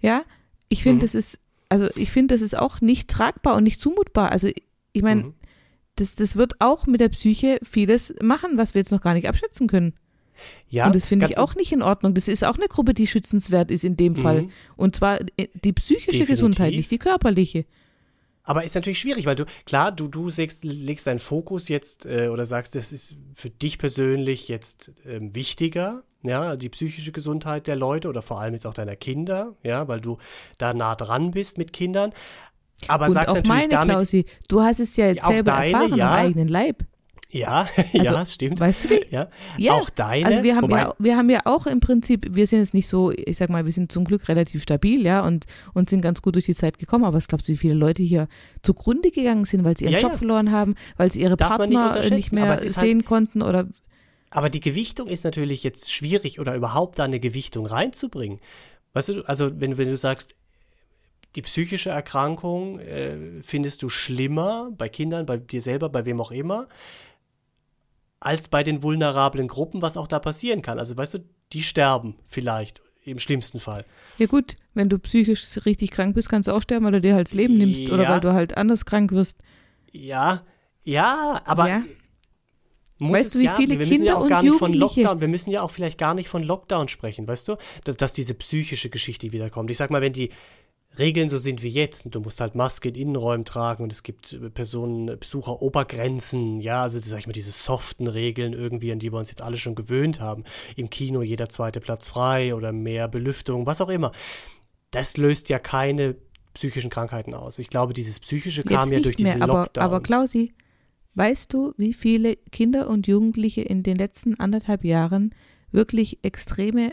[0.00, 0.22] Ja,
[0.68, 1.00] ich finde, mhm.
[1.00, 4.32] das ist, also ich finde, das ist auch nicht tragbar und nicht zumutbar.
[4.32, 4.48] Also
[4.92, 5.34] ich meine, mhm.
[5.96, 9.28] das, das wird auch mit der Psyche vieles machen, was wir jetzt noch gar nicht
[9.28, 9.94] abschätzen können.
[10.68, 12.14] Ja, und das finde ich auch nicht in Ordnung.
[12.14, 14.16] Das ist auch eine Gruppe, die schützenswert ist in dem mhm.
[14.16, 14.48] Fall.
[14.76, 16.28] Und zwar äh, die psychische Definitiv.
[16.28, 17.64] Gesundheit, nicht die körperliche.
[18.48, 22.28] Aber ist natürlich schwierig, weil du, klar, du, du legst, legst deinen Fokus jetzt äh,
[22.28, 27.76] oder sagst, das ist für dich persönlich jetzt ähm, wichtiger, ja, die psychische Gesundheit der
[27.76, 30.16] Leute oder vor allem jetzt auch deiner Kinder, ja, weil du
[30.56, 32.14] da nah dran bist mit Kindern.
[32.86, 35.72] Aber und sagst auch natürlich meine, damit, Klausi, du hast es ja jetzt selber deine,
[35.72, 36.84] erfahren ja, am eigenen Leib.
[37.32, 38.58] Ja, also, ja, stimmt.
[38.58, 39.04] Weißt du wie?
[39.10, 39.28] Ja.
[39.58, 39.72] ja.
[39.74, 40.26] Auch deine.
[40.26, 43.12] Also wir haben, ja, wir haben ja auch im Prinzip, wir sind jetzt nicht so,
[43.12, 46.36] ich sag mal, wir sind zum Glück relativ stabil, ja, und, und sind ganz gut
[46.36, 47.04] durch die Zeit gekommen.
[47.04, 48.28] Aber was glaubst du, wie viele Leute hier
[48.62, 51.98] zugrunde gegangen sind, weil sie ihren ja, Job verloren haben, weil sie ihre Darf Partner
[51.98, 53.66] nicht, nicht, mehr halt sehen halt, konnten oder
[54.30, 58.40] aber die Gewichtung ist natürlich jetzt schwierig oder überhaupt da eine Gewichtung reinzubringen.
[58.92, 60.36] Weißt du, also wenn, wenn du sagst,
[61.34, 66.30] die psychische Erkrankung äh, findest du schlimmer bei Kindern, bei dir selber, bei wem auch
[66.30, 66.68] immer,
[68.20, 70.78] als bei den vulnerablen Gruppen, was auch da passieren kann.
[70.78, 71.18] Also weißt du,
[71.52, 73.84] die sterben vielleicht im schlimmsten Fall.
[74.18, 77.14] Ja gut, wenn du psychisch richtig krank bist, kannst du auch sterben, weil du dir
[77.14, 77.94] halt das Leben nimmst ja.
[77.94, 79.38] oder weil du halt anders krank wirst.
[79.92, 80.42] Ja,
[80.82, 81.82] ja, aber ja.
[82.98, 85.70] weißt du, wie ja, viele wir Kinder ja und Jugendliche Lockdown, wir müssen ja auch
[85.70, 89.70] vielleicht gar nicht von Lockdown sprechen, weißt du, dass, dass diese psychische Geschichte wiederkommt.
[89.70, 90.30] Ich sag mal, wenn die
[90.98, 94.02] Regeln so sind wie jetzt und du musst halt Maske in Innenräumen tragen und es
[94.02, 98.92] gibt äh, Personen, äh, Besucher, Obergrenzen, ja, also sag ich mal, diese soften Regeln irgendwie,
[98.92, 100.44] an die wir uns jetzt alle schon gewöhnt haben.
[100.76, 104.12] Im Kino jeder zweite Platz frei oder mehr Belüftung, was auch immer.
[104.90, 106.16] Das löst ja keine
[106.54, 107.58] psychischen Krankheiten aus.
[107.58, 109.84] Ich glaube, dieses psychische kam ja durch diese mehr, aber, Lockdowns.
[109.84, 110.52] Aber Klausi,
[111.14, 115.34] weißt du, wie viele Kinder und Jugendliche in den letzten anderthalb Jahren
[115.70, 116.92] wirklich extreme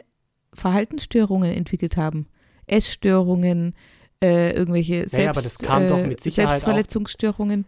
[0.53, 2.27] Verhaltensstörungen entwickelt haben?
[2.67, 3.75] Essstörungen,
[4.23, 7.65] äh, irgendwelche Selbst, ja, äh, Selbstverletzungsstörungen.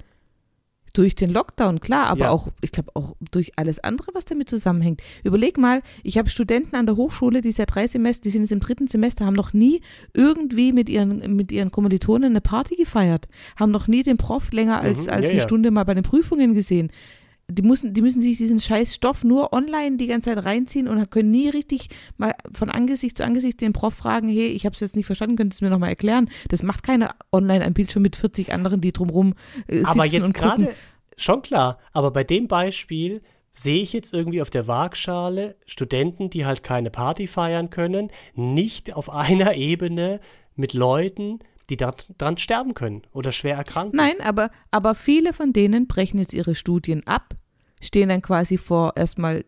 [0.94, 2.30] Durch den Lockdown, klar, aber ja.
[2.32, 5.02] auch, ich glaube, auch durch alles andere, was damit zusammenhängt.
[5.24, 8.52] Überleg mal, ich habe Studenten an der Hochschule, die seit drei Semester, die sind jetzt
[8.52, 9.82] im dritten Semester, haben noch nie
[10.16, 14.80] irgendwie mit ihren, mit ihren Kommilitonen eine Party gefeiert, haben noch nie den Prof länger
[14.82, 16.92] als, mhm, als ja, eine Stunde mal bei den Prüfungen gesehen
[17.50, 21.10] die müssen, die müssen sich diesen scheiß Stoff nur online die ganze Zeit reinziehen und
[21.10, 24.82] können nie richtig mal von Angesicht zu Angesicht den Prof fragen, hey, ich habe es
[24.82, 26.30] jetzt nicht verstanden, könntest du mir nochmal erklären?
[26.50, 29.34] Das macht keiner online ein Bildschirm mit 40 anderen, die drumrum
[29.68, 30.74] äh, sitzen Aber jetzt gerade,
[31.16, 33.22] schon klar, aber bei dem Beispiel
[33.54, 38.94] sehe ich jetzt irgendwie auf der Waagschale Studenten, die halt keine Party feiern können, nicht
[38.94, 40.20] auf einer Ebene
[40.56, 43.98] mit Leuten, die daran sterben können oder schwer erkranken.
[43.98, 47.36] Nein, aber, aber viele von denen brechen jetzt ihre Studien ab,
[47.82, 49.46] stehen dann quasi vor erstmal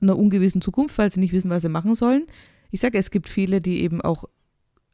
[0.00, 2.26] einer ungewissen Zukunft, weil sie nicht wissen, was sie machen sollen.
[2.70, 4.24] Ich sage, es gibt viele, die eben auch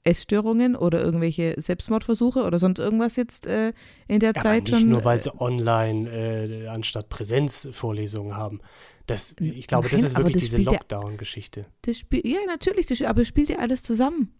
[0.04, 3.72] Essstörungen oder irgendwelche Selbstmordversuche oder sonst irgendwas jetzt äh,
[4.08, 4.88] in der ja, Zeit nicht schon.
[4.88, 8.60] Nur weil sie online äh, anstatt Präsenzvorlesungen haben.
[9.06, 11.66] Das, ich glaube, Nein, das ist wirklich das diese Lockdown-Geschichte.
[11.86, 14.32] Ja, natürlich, das, aber es spielt ja alles zusammen.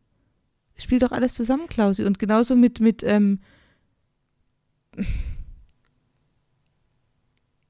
[0.83, 2.05] Spielt doch alles zusammen, Klausi.
[2.05, 3.41] Und genauso mit, mit ähm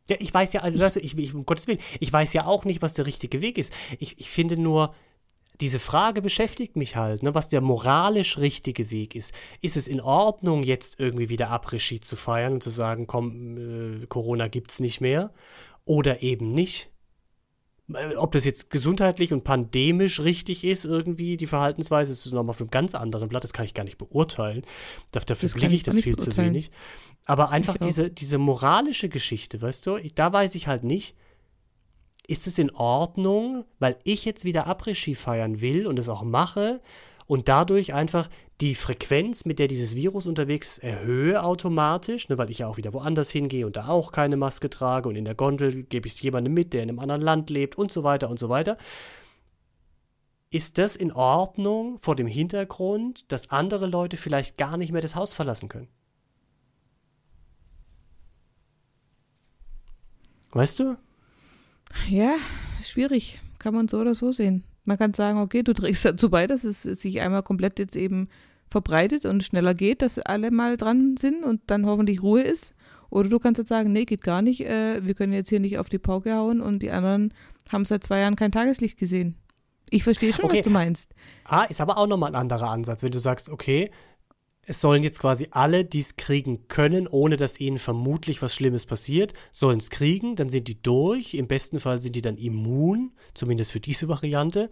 [0.08, 2.46] ja, ich weiß ja, also weißt du, ich, ich, um Gottes Willen, ich weiß ja
[2.46, 3.72] auch nicht, was der richtige Weg ist.
[3.98, 4.94] Ich, ich finde nur,
[5.60, 9.32] diese Frage beschäftigt mich halt, ne, was der moralisch richtige Weg ist.
[9.60, 14.06] Ist es in Ordnung, jetzt irgendwie wieder Après-Ski zu feiern und zu sagen, komm, äh,
[14.06, 15.32] Corona gibt's nicht mehr?
[15.84, 16.91] Oder eben nicht?
[17.94, 22.60] Äh, ob das jetzt gesundheitlich und pandemisch richtig ist, irgendwie, die Verhaltensweise, ist nochmal auf
[22.60, 24.62] einem ganz anderen Blatt, das kann ich gar nicht beurteilen.
[25.10, 26.70] Dafür blicke ich das viel zu wenig.
[27.24, 31.16] Aber einfach diese, diese moralische Geschichte, weißt du, ich, da weiß ich halt nicht,
[32.26, 36.80] ist es in Ordnung, weil ich jetzt wieder Après-Ski feiern will und es auch mache
[37.26, 38.28] und dadurch einfach
[38.62, 42.76] die Frequenz, mit der dieses Virus unterwegs ist, erhöhe automatisch, ne, weil ich ja auch
[42.76, 46.14] wieder woanders hingehe und da auch keine Maske trage und in der Gondel gebe ich
[46.14, 48.78] es jemandem mit, der in einem anderen Land lebt und so weiter und so weiter.
[50.52, 55.16] Ist das in Ordnung vor dem Hintergrund, dass andere Leute vielleicht gar nicht mehr das
[55.16, 55.88] Haus verlassen können?
[60.52, 60.96] Weißt du?
[62.08, 62.36] Ja,
[62.80, 63.40] schwierig.
[63.58, 64.62] Kann man so oder so sehen.
[64.84, 68.28] Man kann sagen, okay, du trägst dazu bei, dass es sich einmal komplett jetzt eben
[68.72, 72.74] verbreitet und schneller geht, dass alle mal dran sind und dann hoffentlich Ruhe ist.
[73.10, 75.78] Oder du kannst jetzt sagen, nee, geht gar nicht, äh, wir können jetzt hier nicht
[75.78, 77.34] auf die Pauke hauen und die anderen
[77.70, 79.36] haben seit zwei Jahren kein Tageslicht gesehen.
[79.90, 80.58] Ich verstehe schon, okay.
[80.58, 81.14] was du meinst.
[81.44, 83.90] Ah, ist aber auch nochmal ein anderer Ansatz, wenn du sagst, okay,
[84.64, 88.86] es sollen jetzt quasi alle, die es kriegen können, ohne dass ihnen vermutlich was Schlimmes
[88.86, 91.34] passiert, sollen es kriegen, dann sind die durch.
[91.34, 94.70] Im besten Fall sind die dann immun, zumindest für diese Variante.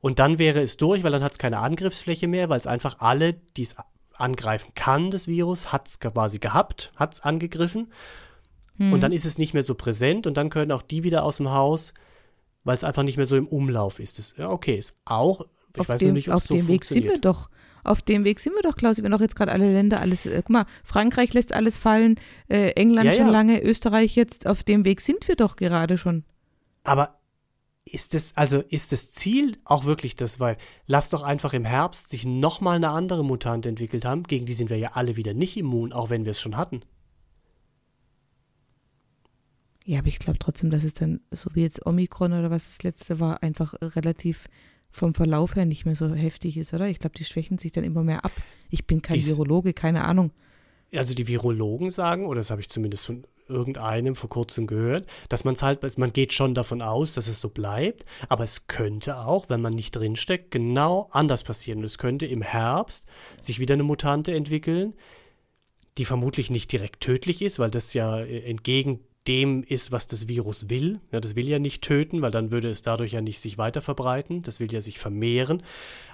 [0.00, 3.00] Und dann wäre es durch, weil dann hat es keine Angriffsfläche mehr, weil es einfach
[3.00, 3.74] alle, die es
[4.14, 7.92] angreifen kann, das Virus, hat es quasi gehabt, hat es angegriffen.
[8.76, 8.92] Hm.
[8.92, 11.38] Und dann ist es nicht mehr so präsent und dann können auch die wieder aus
[11.38, 11.94] dem Haus,
[12.62, 14.18] weil es einfach nicht mehr so im Umlauf ist.
[14.20, 16.84] Das, ja, okay, ist auch, ich auf weiß dem, nicht, ob es so dem Weg
[16.84, 17.48] sind wir doch
[17.84, 19.02] auf dem Weg sind wir doch, Klaus.
[19.02, 20.26] Wir doch jetzt gerade alle Länder alles.
[20.26, 22.16] Äh, guck mal, Frankreich lässt alles fallen,
[22.48, 23.32] äh, England ja, schon ja.
[23.32, 24.46] lange, Österreich jetzt.
[24.46, 26.24] Auf dem Weg sind wir doch gerade schon.
[26.84, 27.18] Aber
[27.84, 32.10] ist es, also ist das Ziel auch wirklich das, weil lass doch einfach im Herbst
[32.10, 35.56] sich nochmal eine andere Mutante entwickelt haben, gegen die sind wir ja alle wieder nicht
[35.56, 36.80] immun, auch wenn wir es schon hatten.
[39.84, 42.82] Ja, aber ich glaube trotzdem, dass es dann, so wie jetzt Omikron oder was das
[42.84, 44.46] letzte war, einfach relativ
[44.92, 46.88] vom Verlauf her nicht mehr so heftig ist, oder?
[46.88, 48.32] Ich glaube, die schwächen sich dann immer mehr ab.
[48.70, 50.30] Ich bin kein Dies, Virologe, keine Ahnung.
[50.94, 55.44] Also die Virologen sagen, oder das habe ich zumindest von irgendeinem vor kurzem gehört, dass
[55.44, 59.18] man es halt, man geht schon davon aus, dass es so bleibt, aber es könnte
[59.18, 61.80] auch, wenn man nicht drinsteckt, genau anders passieren.
[61.80, 63.06] Und es könnte im Herbst
[63.40, 64.94] sich wieder eine Mutante entwickeln,
[65.98, 70.28] die vermutlich nicht direkt tödlich ist, weil das ja äh, entgegen dem ist, was das
[70.28, 71.00] Virus will.
[71.12, 73.80] Ja, das will ja nicht töten, weil dann würde es dadurch ja nicht sich weiter
[73.80, 74.42] verbreiten.
[74.42, 75.62] Das will ja sich vermehren.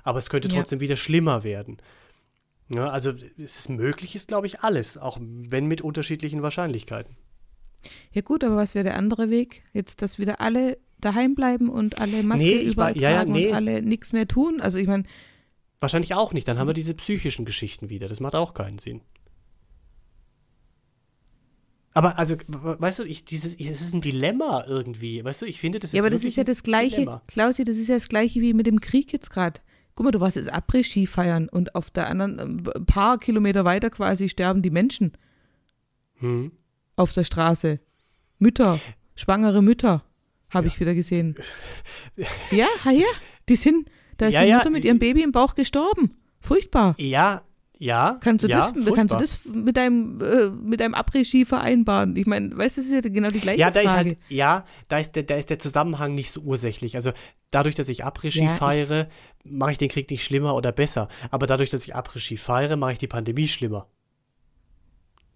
[0.03, 0.83] Aber es könnte trotzdem ja.
[0.83, 1.79] wieder schlimmer werden.
[2.75, 7.16] Ja, also es ist möglich, ist glaube ich alles, auch wenn mit unterschiedlichen Wahrscheinlichkeiten.
[8.12, 9.62] Ja gut, aber was wäre der andere Weg?
[9.73, 13.49] Jetzt, dass wieder alle daheim bleiben und alle Maske nee, überall war, tragen nee.
[13.49, 14.61] und alle nichts mehr tun?
[14.61, 15.05] Also ich meine.
[15.81, 16.49] Wahrscheinlich auch nicht.
[16.49, 18.09] Dann haben wir diese psychischen Geschichten wieder.
[18.09, 19.01] Das macht auch keinen Sinn.
[21.99, 25.25] Aber also, weißt du, ich, dieses, es ist ein Dilemma irgendwie.
[25.25, 27.77] Weißt du, ich finde, das ist Ja, aber das ist ja das Gleiche, Klausi, das
[27.77, 29.61] ist ja das Gleiche wie mit dem Krieg jetzt gerade.
[29.97, 33.65] Guck mal, du warst jetzt Après-Ski feiern und auf der anderen, ein ähm, paar Kilometer
[33.65, 35.11] weiter quasi sterben die Menschen.
[36.21, 36.53] Hm.
[36.95, 37.81] Auf der Straße.
[38.39, 38.79] Mütter,
[39.17, 40.05] schwangere Mütter,
[40.51, 40.73] habe ja.
[40.73, 41.35] ich wieder gesehen.
[42.53, 43.09] ja, ja,
[43.49, 44.71] die sind, da ist ja, die Mutter ja.
[44.71, 46.15] mit ihrem Baby im Bauch gestorben.
[46.39, 46.95] Furchtbar.
[46.97, 47.43] Ja,
[47.79, 48.19] ja.
[48.21, 52.17] Kannst du, ja, das, kannst du das mit deinem, äh, mit deinem Après-Ski vereinbaren?
[52.17, 53.88] Ich meine, weißt du, das ist ja genau die gleiche ja, da Frage.
[53.88, 56.97] Ist halt, ja, da ist, der, da ist der Zusammenhang nicht so ursächlich.
[56.97, 57.12] Also
[57.51, 59.09] dadurch, dass ich Après-Ski ja, feiere,
[59.45, 61.09] mache ich den Krieg nicht schlimmer oder besser.
[61.31, 63.87] Aber dadurch, dass ich Après-Ski feiere, mache ich die Pandemie schlimmer.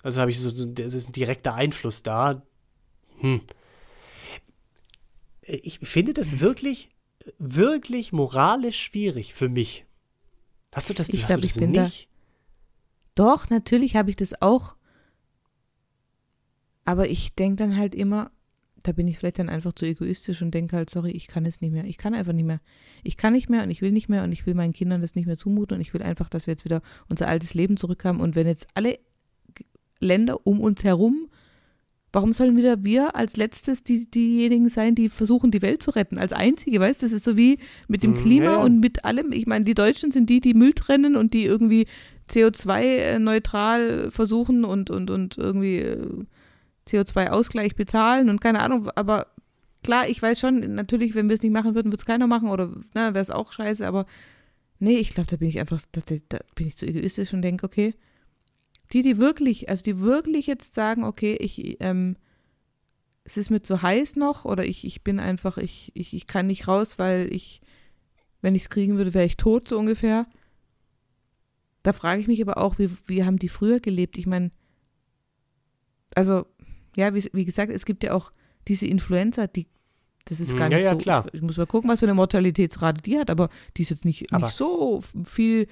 [0.02, 2.42] Also habe ich so, das ist ein direkter Einfluss da.
[3.20, 3.40] Hm.
[5.42, 6.90] Ich finde das wirklich,
[7.38, 9.86] wirklich moralisch schwierig für mich.
[10.74, 12.08] Hast du das, ich hast glaub, du das ich bin nicht?
[12.08, 12.11] Da
[13.14, 14.76] doch, natürlich habe ich das auch.
[16.84, 18.30] Aber ich denke dann halt immer,
[18.82, 21.60] da bin ich vielleicht dann einfach zu egoistisch und denke halt, sorry, ich kann es
[21.60, 21.84] nicht mehr.
[21.84, 22.60] Ich kann einfach nicht mehr.
[23.02, 25.14] Ich kann nicht mehr und ich will nicht mehr und ich will meinen Kindern das
[25.14, 28.20] nicht mehr zumuten und ich will einfach, dass wir jetzt wieder unser altes Leben zurückhaben.
[28.20, 28.98] Und wenn jetzt alle
[30.00, 31.28] Länder um uns herum,
[32.12, 36.18] warum sollen wieder wir als letztes die, diejenigen sein, die versuchen, die Welt zu retten?
[36.18, 38.62] Als einzige, weißt du, das ist so wie mit dem hm, Klima ja, ja.
[38.62, 39.32] und mit allem.
[39.32, 41.86] Ich meine, die Deutschen sind die, die Müll trennen und die irgendwie
[42.30, 46.24] CO2-neutral versuchen und, und, und irgendwie äh,
[46.88, 49.28] CO2-Ausgleich bezahlen und keine Ahnung, aber
[49.82, 52.48] klar, ich weiß schon, natürlich, wenn wir es nicht machen würden, würde es keiner machen
[52.48, 54.06] oder wäre es auch scheiße, aber
[54.78, 57.66] nee, ich glaube, da bin ich einfach, da, da, bin ich zu egoistisch und denke,
[57.66, 57.94] okay,
[58.92, 62.16] die, die wirklich, also die wirklich jetzt sagen, okay, ich, ähm,
[63.24, 66.46] es ist mir zu heiß noch oder ich, ich bin einfach, ich, ich, ich kann
[66.46, 67.60] nicht raus, weil ich,
[68.40, 70.26] wenn ich es kriegen würde, wäre ich tot, so ungefähr.
[71.82, 74.18] Da frage ich mich aber auch, wie, wie haben die früher gelebt?
[74.18, 74.50] Ich meine,
[76.14, 76.46] also
[76.96, 78.32] ja, wie, wie gesagt, es gibt ja auch
[78.68, 79.66] diese Influenza, die
[80.24, 80.98] das ist gar ja, nicht ja, so.
[80.98, 81.26] Klar.
[81.32, 84.30] Ich muss mal gucken, was für eine Mortalitätsrate die hat, aber die ist jetzt nicht,
[84.30, 85.66] nicht so viel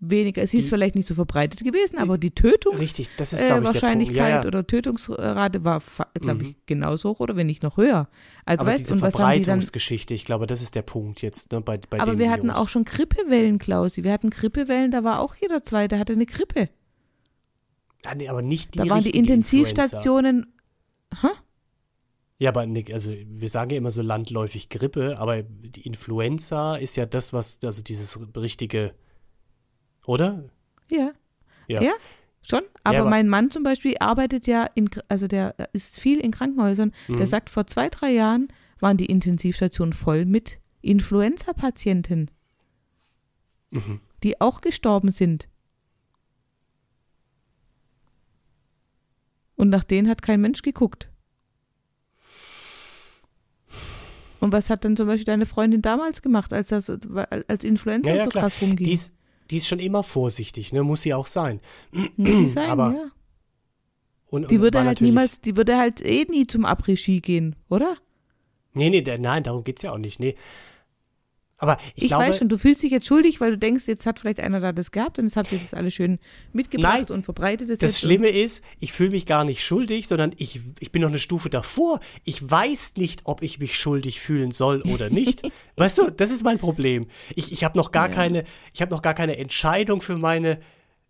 [0.00, 0.46] weniger.
[0.46, 4.16] Sie ist vielleicht nicht so verbreitet gewesen, aber die Tötungs richtig, das ist, äh, Wahrscheinlichkeit
[4.16, 4.44] ja, ja.
[4.44, 5.82] oder Tötungsrate war,
[6.20, 6.56] glaube ich, mhm.
[6.66, 8.08] genauso hoch oder wenn nicht noch höher.
[8.44, 11.60] Also aber weißt, diese und was Verbreitungsgeschichte, ich glaube, das ist der Punkt jetzt ne,
[11.60, 12.58] bei, bei Aber wir hatten Virus.
[12.58, 14.04] auch schon Grippewellen, Klausi.
[14.04, 16.68] Wir hatten Grippewellen, da war auch jeder Zweite, hatte eine Grippe.
[18.04, 20.52] Ja, nee, aber nicht die Da waren die Intensivstationen.
[21.20, 21.28] Hä?
[22.38, 26.96] Ja, aber Nick, also wir sagen ja immer so landläufig Grippe, aber die Influenza ist
[26.96, 28.92] ja das, was, also dieses richtige,
[30.06, 30.44] oder?
[30.90, 31.12] Ja.
[31.68, 31.82] Ja.
[31.82, 31.92] ja
[32.44, 32.62] schon.
[32.82, 36.30] Aber, ja, aber, mein Mann zum Beispiel arbeitet ja in, also der ist viel in
[36.30, 36.92] Krankenhäusern.
[37.08, 37.16] Mhm.
[37.16, 38.48] Der sagt, vor zwei, drei Jahren
[38.80, 42.30] waren die Intensivstationen voll mit Influenza-Patienten,
[43.70, 44.00] mhm.
[44.22, 45.48] die auch gestorben sind.
[49.56, 51.08] Und nach denen hat kein Mensch geguckt.
[54.40, 58.16] Und was hat dann zum Beispiel deine Freundin damals gemacht, als das als Influencer ja,
[58.16, 58.42] ja, so klar.
[58.42, 58.84] krass rumging?
[58.84, 59.14] Die ist,
[59.50, 60.82] die ist schon immer vorsichtig, ne?
[60.82, 61.60] Muss sie auch sein.
[62.16, 63.10] Muss sie sein, Aber, ja.
[64.26, 67.98] Und, die würde halt niemals, die würde halt eh nie zum Après-Ski gehen, oder?
[68.72, 70.18] Nee, nee, der, nein, darum geht es ja auch nicht.
[70.18, 70.34] Nee,
[71.64, 74.06] aber ich, ich glaube, weiß schon, du fühlst dich jetzt schuldig, weil du denkst, jetzt
[74.06, 76.18] hat vielleicht einer da das gehabt und jetzt habt ihr das alles schön
[76.52, 77.70] mitgebracht Nein, und verbreitet.
[77.70, 81.08] Das, das Schlimme ist, ich fühle mich gar nicht schuldig, sondern ich, ich bin noch
[81.08, 82.00] eine Stufe davor.
[82.24, 85.42] Ich weiß nicht, ob ich mich schuldig fühlen soll oder nicht.
[85.76, 87.06] weißt du, das ist mein Problem.
[87.34, 88.14] Ich, ich habe noch gar ja.
[88.14, 90.60] keine, ich habe noch gar keine Entscheidung für meine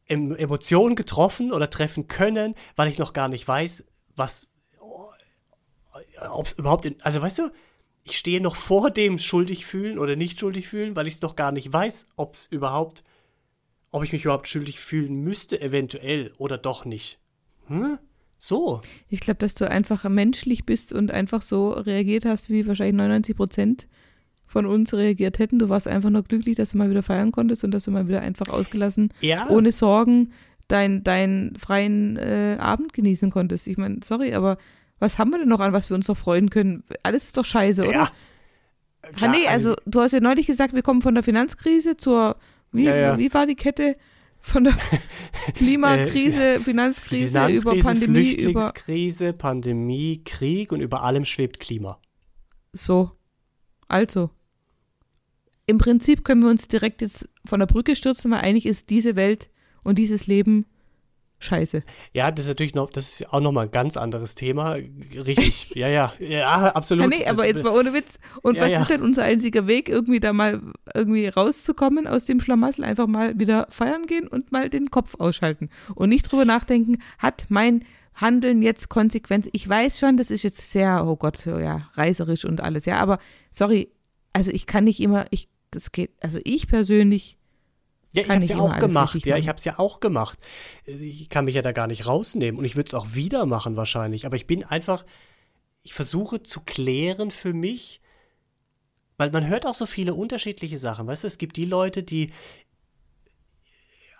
[0.06, 3.84] Emotionen getroffen oder treffen können, weil ich noch gar nicht weiß,
[4.16, 4.48] was,
[6.30, 7.50] ob es überhaupt, in, also weißt du,
[8.04, 11.36] ich stehe noch vor dem schuldig fühlen oder nicht schuldig fühlen, weil ich es noch
[11.36, 13.02] gar nicht weiß, ob es überhaupt,
[13.90, 17.18] ob ich mich überhaupt schuldig fühlen müsste, eventuell oder doch nicht.
[17.66, 17.98] Hm?
[18.38, 18.82] So.
[19.08, 23.36] Ich glaube, dass du einfach menschlich bist und einfach so reagiert hast, wie wahrscheinlich 99
[23.36, 23.86] Prozent
[24.44, 25.58] von uns reagiert hätten.
[25.58, 28.06] Du warst einfach nur glücklich, dass du mal wieder feiern konntest und dass du mal
[28.06, 29.48] wieder einfach ausgelassen, ja.
[29.48, 30.32] ohne Sorgen,
[30.68, 33.66] deinen dein freien äh, Abend genießen konntest.
[33.66, 34.58] Ich meine, sorry, aber
[35.04, 36.82] was haben wir denn noch an, was wir uns noch freuen können?
[37.02, 37.92] Alles ist doch scheiße, oder?
[37.92, 38.10] Ja.
[39.16, 42.36] Klar, nee, also, also, du hast ja neulich gesagt, wir kommen von der Finanzkrise zur,
[42.72, 43.18] wie, ja, ja.
[43.18, 43.96] wie war die Kette?
[44.40, 44.74] Von der
[45.54, 51.98] Klimakrise, Finanzkrise, Finanzkrise, über Pandemie, Flüchtlingskrise, über Pandemie, Krieg und über allem schwebt Klima.
[52.72, 53.12] So.
[53.88, 54.30] Also.
[55.66, 59.16] Im Prinzip können wir uns direkt jetzt von der Brücke stürzen, weil eigentlich ist diese
[59.16, 59.48] Welt
[59.82, 60.66] und dieses Leben
[61.44, 61.82] scheiße.
[62.12, 64.76] Ja, das ist natürlich noch, das ist auch nochmal ein ganz anderes Thema.
[65.14, 67.04] Richtig, ja, ja, ja, absolut.
[67.04, 68.18] Ja, nee, aber das, jetzt mal ohne Witz.
[68.42, 68.80] Und ja, was ja.
[68.80, 70.60] ist denn unser einziger Weg, irgendwie da mal
[70.94, 72.84] irgendwie rauszukommen aus dem Schlamassel?
[72.84, 75.68] Einfach mal wieder feiern gehen und mal den Kopf ausschalten.
[75.94, 79.48] Und nicht drüber nachdenken, hat mein Handeln jetzt Konsequenz?
[79.52, 83.18] Ich weiß schon, das ist jetzt sehr, oh Gott, ja, reißerisch und alles, ja, aber
[83.50, 83.88] sorry,
[84.32, 87.38] also ich kann nicht immer, ich, das geht, also ich persönlich
[88.14, 89.26] ja, ich habe es ja auch gemacht.
[89.26, 90.38] Ja, ich habe es ja auch gemacht.
[90.86, 93.76] Ich kann mich ja da gar nicht rausnehmen und ich würde es auch wieder machen
[93.76, 94.24] wahrscheinlich.
[94.24, 95.04] Aber ich bin einfach,
[95.82, 98.00] ich versuche zu klären für mich,
[99.16, 101.08] weil man hört auch so viele unterschiedliche Sachen.
[101.08, 102.32] Weißt du, es gibt die Leute, die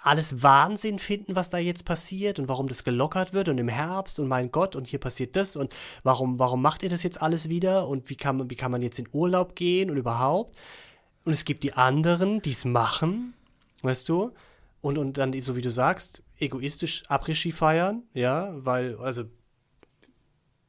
[0.02, 4.18] alles Wahnsinn finden, was da jetzt passiert und warum das gelockert wird und im Herbst
[4.18, 7.48] und mein Gott und hier passiert das und warum, warum macht ihr das jetzt alles
[7.48, 10.57] wieder und wie kann man, wie kann man jetzt in Urlaub gehen und überhaupt.
[11.24, 13.35] Und es gibt die anderen, die es machen
[13.85, 14.33] weißt du?
[14.81, 19.25] Und, und dann, so wie du sagst, egoistisch Après-Ski feiern, ja, weil, also,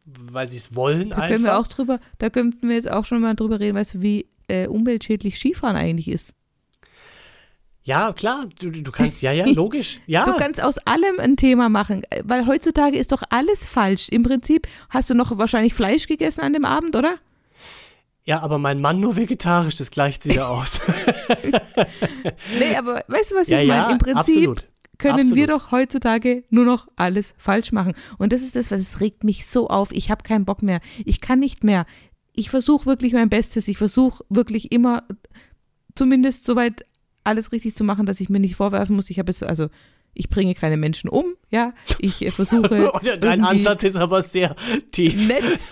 [0.06, 1.30] weil sie es wollen da einfach.
[1.30, 4.02] können wir auch drüber, da könnten wir jetzt auch schon mal drüber reden, weißt du,
[4.02, 6.36] wie äh, umweltschädlich Skifahren eigentlich ist.
[7.84, 10.26] Ja, klar, du, du kannst, ja, ja, logisch, ja.
[10.26, 14.10] Du kannst aus allem ein Thema machen, weil heutzutage ist doch alles falsch.
[14.10, 17.18] Im Prinzip hast du noch wahrscheinlich Fleisch gegessen an dem Abend, oder?
[18.26, 20.82] Ja, aber mein Mann nur vegetarisch, das gleicht wieder aus.
[22.60, 23.94] nee, aber weißt du, was ja, ich meine?
[23.94, 24.70] Im Prinzip absolut.
[24.98, 25.36] können absolut.
[25.36, 27.94] wir doch heutzutage nur noch alles falsch machen.
[28.18, 29.92] Und das ist das, was es regt mich so auf.
[29.92, 30.82] Ich habe keinen Bock mehr.
[31.06, 31.86] Ich kann nicht mehr.
[32.34, 33.68] Ich versuche wirklich mein Bestes.
[33.68, 35.04] Ich versuche wirklich immer,
[35.96, 36.84] zumindest soweit
[37.24, 39.70] alles richtig zu machen, dass ich mir nicht vorwerfen muss, ich habe es, also
[40.16, 42.92] ich bringe keine Menschen um, ja, ich äh, versuche.
[43.20, 44.56] Dein Ansatz ist aber sehr
[44.92, 45.28] tief.
[45.28, 45.68] Nett,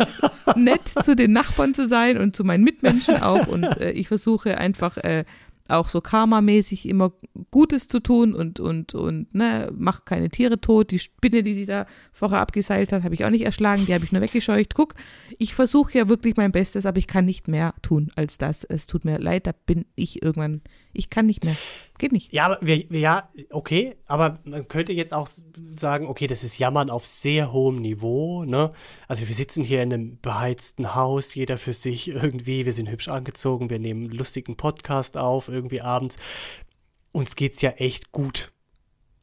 [0.56, 4.58] nett zu den Nachbarn zu sein und zu meinen Mitmenschen auch und äh, ich versuche
[4.58, 5.23] einfach äh,
[5.69, 7.13] auch so karmamäßig immer
[7.49, 10.91] Gutes zu tun und, und, und, ne, mach keine Tiere tot.
[10.91, 14.03] Die Spinne, die sie da vorher abgeseilt hat, habe ich auch nicht erschlagen, die habe
[14.03, 14.75] ich nur weggescheucht.
[14.75, 14.95] Guck,
[15.38, 18.65] ich versuche ja wirklich mein Bestes, aber ich kann nicht mehr tun als das.
[18.65, 20.62] Es tut mir leid, da bin ich irgendwann
[20.93, 21.56] ich kann nicht mehr.
[21.97, 22.32] Geht nicht.
[22.34, 25.27] Ja, aber wir, ja, okay, aber man könnte jetzt auch
[25.69, 28.71] sagen, okay, das ist Jammern auf sehr hohem Niveau, ne?
[29.08, 33.08] Also wir sitzen hier in einem beheizten Haus, jeder für sich irgendwie, wir sind hübsch
[33.08, 36.17] angezogen, wir nehmen einen lustigen Podcast auf, irgendwie abends.
[37.12, 38.51] Uns geht's ja echt gut.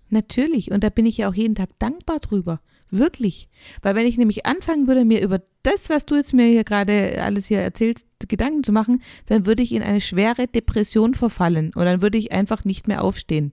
[0.08, 2.60] Natürlich, und da bin ich ja auch jeden Tag dankbar drüber.
[2.90, 3.48] Wirklich.
[3.82, 7.22] Weil wenn ich nämlich anfangen würde, mir über das, was du jetzt mir hier gerade
[7.22, 11.84] alles hier erzählst, Gedanken zu machen, dann würde ich in eine schwere Depression verfallen und
[11.84, 13.52] dann würde ich einfach nicht mehr aufstehen.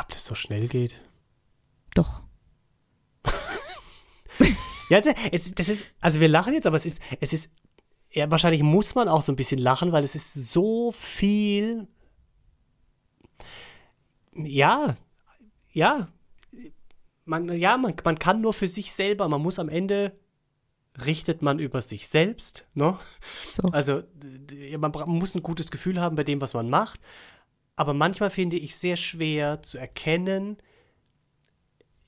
[0.00, 1.02] Ob das so schnell geht?
[1.94, 2.22] Doch.
[4.90, 7.50] ja, es, das ist, also wir lachen jetzt, aber es ist, es ist,
[8.10, 11.86] ja, wahrscheinlich muss man auch so ein bisschen lachen, weil es ist so viel,
[14.34, 14.96] ja,
[15.72, 16.08] ja,
[17.24, 20.12] man, ja, man, man kann nur für sich selber, man muss am Ende
[21.04, 22.98] richtet man über sich selbst, ne?
[23.52, 23.62] So.
[23.68, 24.02] Also
[24.78, 27.00] man, muss ein gutes Gefühl haben bei dem, was man macht.
[27.76, 30.58] Aber manchmal finde ich sehr schwer zu erkennen,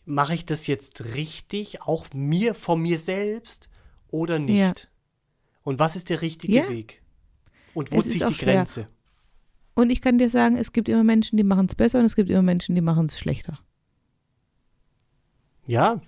[0.04, 3.68] mache ich das jetzt richtig, auch mir von mir selbst
[4.08, 4.56] oder nicht?
[4.56, 4.72] Ja.
[5.64, 6.68] Und was ist der richtige ja.
[6.68, 7.02] Weg?
[7.74, 8.54] Und wo zieht die schwer.
[8.54, 8.88] Grenze?
[9.74, 12.14] Und ich kann dir sagen, es gibt immer Menschen, die machen es besser und es
[12.14, 13.58] gibt immer Menschen, die machen es schlechter.
[15.66, 16.00] Ja,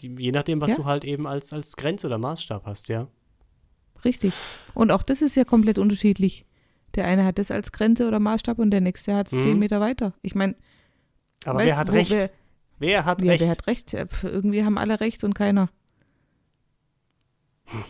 [0.00, 0.76] je nachdem, was ja?
[0.76, 3.08] du halt eben als, als Grenze oder Maßstab hast, ja.
[4.04, 4.32] Richtig.
[4.74, 6.44] Und auch das ist ja komplett unterschiedlich.
[6.94, 9.40] Der eine hat das als Grenze oder Maßstab und der nächste hat es mhm.
[9.40, 10.14] zehn Meter weiter.
[10.22, 10.54] Ich meine.
[11.44, 12.10] Aber weißt, wer hat recht?
[12.10, 12.30] Wer,
[12.78, 13.40] wer hat ja, recht?
[13.40, 13.92] Wer hat recht?
[14.22, 15.70] Irgendwie haben alle recht und keiner.
[17.64, 17.84] Hm.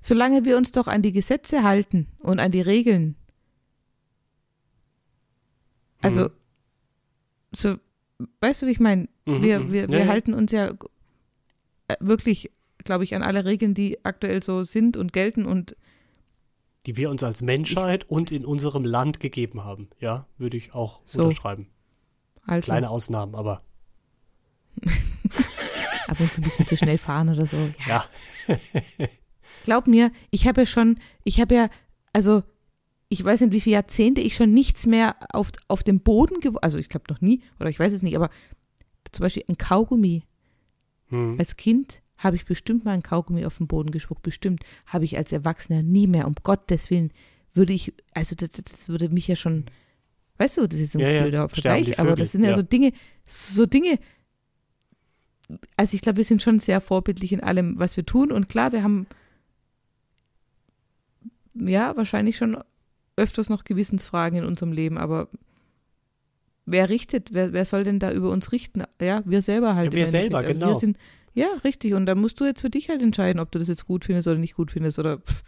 [0.00, 3.16] Solange wir uns doch an die Gesetze halten und an die Regeln.
[6.02, 6.30] Also, hm.
[7.54, 7.76] so,
[8.40, 9.08] weißt du, wie ich meine?
[9.24, 9.72] Mhm, wir, mhm.
[9.72, 10.72] wir, wir ja, halten uns ja
[11.88, 15.76] äh, wirklich, glaube ich, an alle Regeln, die aktuell so sind und gelten und
[16.86, 19.88] die wir uns als Menschheit ich, und in unserem Land gegeben haben.
[19.98, 21.24] Ja, würde ich auch so.
[21.24, 21.68] unterschreiben.
[22.46, 22.66] Also.
[22.66, 23.62] Kleine Ausnahmen, aber.
[26.06, 27.56] Ab und zu ein bisschen zu schnell fahren oder so.
[27.88, 28.04] Ja.
[28.46, 28.58] ja.
[29.64, 31.68] Glaub mir, ich habe ja schon, ich habe ja,
[32.12, 32.44] also
[33.08, 36.78] ich weiß nicht, wie viele Jahrzehnte ich schon nichts mehr auf, auf dem Boden, also
[36.78, 38.30] ich glaube noch nie, oder ich weiß es nicht, aber
[39.12, 40.24] zum Beispiel ein Kaugummi.
[41.08, 41.36] Hm.
[41.38, 44.64] Als Kind habe ich bestimmt mal ein Kaugummi auf den Boden gespuckt, bestimmt.
[44.86, 47.12] Habe ich als Erwachsener nie mehr, um Gottes Willen,
[47.52, 49.66] würde ich, also das, das würde mich ja schon,
[50.38, 51.48] weißt du, das ist ein ja, blöder ja.
[51.48, 52.92] Vergleich, aber das sind ja, ja, so Dinge,
[53.24, 53.98] so Dinge,
[55.76, 58.72] also ich glaube, wir sind schon sehr vorbildlich in allem, was wir tun und klar,
[58.72, 59.06] wir haben
[61.54, 62.58] ja wahrscheinlich schon
[63.16, 65.28] öfters noch Gewissensfragen in unserem Leben, aber
[66.66, 68.82] wer richtet, wer, wer soll denn da über uns richten?
[69.00, 69.92] Ja, wir selber halt.
[69.92, 70.68] Ja, wir selber, also genau.
[70.68, 70.98] Wir sind,
[71.34, 71.94] ja, richtig.
[71.94, 74.28] Und da musst du jetzt für dich halt entscheiden, ob du das jetzt gut findest
[74.28, 75.42] oder nicht gut findest oder pff,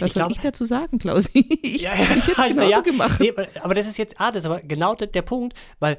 [0.00, 1.46] was ich soll glaub, ich dazu sagen, Klausi?
[1.62, 3.20] Ich, ja, ich hätte es genauso ja, gemacht.
[3.20, 3.32] Nee,
[3.62, 5.98] aber das ist jetzt, ah, das ist aber genau der, der Punkt, weil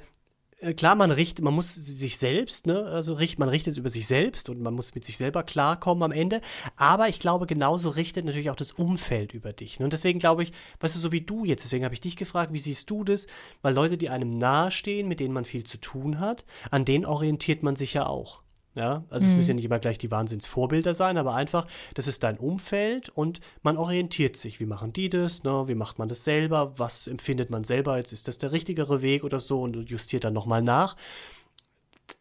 [0.75, 4.49] klar, man richtet, man muss sich selbst, ne, also richt, man richtet über sich selbst
[4.49, 6.41] und man muss mit sich selber klarkommen am Ende.
[6.77, 9.79] Aber ich glaube, genauso richtet natürlich auch das Umfeld über dich.
[9.79, 9.85] Ne?
[9.85, 12.53] Und deswegen glaube ich, weißt du, so wie du jetzt, deswegen habe ich dich gefragt,
[12.53, 13.27] wie siehst du das?
[13.61, 17.61] Weil Leute, die einem nahestehen, mit denen man viel zu tun hat, an denen orientiert
[17.61, 18.44] man sich ja auch.
[18.75, 19.31] Ja, also mhm.
[19.31, 23.07] es müssen ja nicht immer gleich die Wahnsinnsvorbilder sein, aber einfach, das ist dein Umfeld
[23.07, 24.59] und man orientiert sich.
[24.59, 25.43] Wie machen die das?
[25.43, 25.63] Ne?
[25.67, 26.73] Wie macht man das selber?
[26.77, 27.95] Was empfindet man selber?
[27.97, 30.97] Jetzt ist das der richtigere Weg oder so und justiert dann nochmal nach.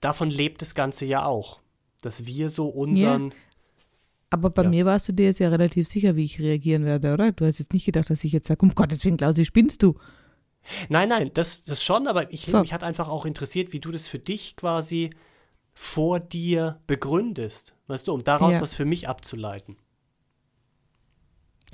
[0.00, 1.60] Davon lebt das Ganze ja auch,
[2.02, 3.30] dass wir so unseren.
[3.30, 3.36] Ja.
[4.30, 4.68] Aber bei ja.
[4.68, 7.32] mir warst du dir jetzt ja relativ sicher, wie ich reagieren werde, oder?
[7.32, 9.96] Du hast jetzt nicht gedacht, dass ich jetzt sage, um Gottes Willen, Klausi, spinnst du?
[10.88, 12.60] Nein, nein, das, das schon, aber ich, so.
[12.60, 15.10] mich hat einfach auch interessiert, wie du das für dich quasi
[15.74, 18.60] vor dir begründest, weißt du, um daraus ja.
[18.60, 19.76] was für mich abzuleiten.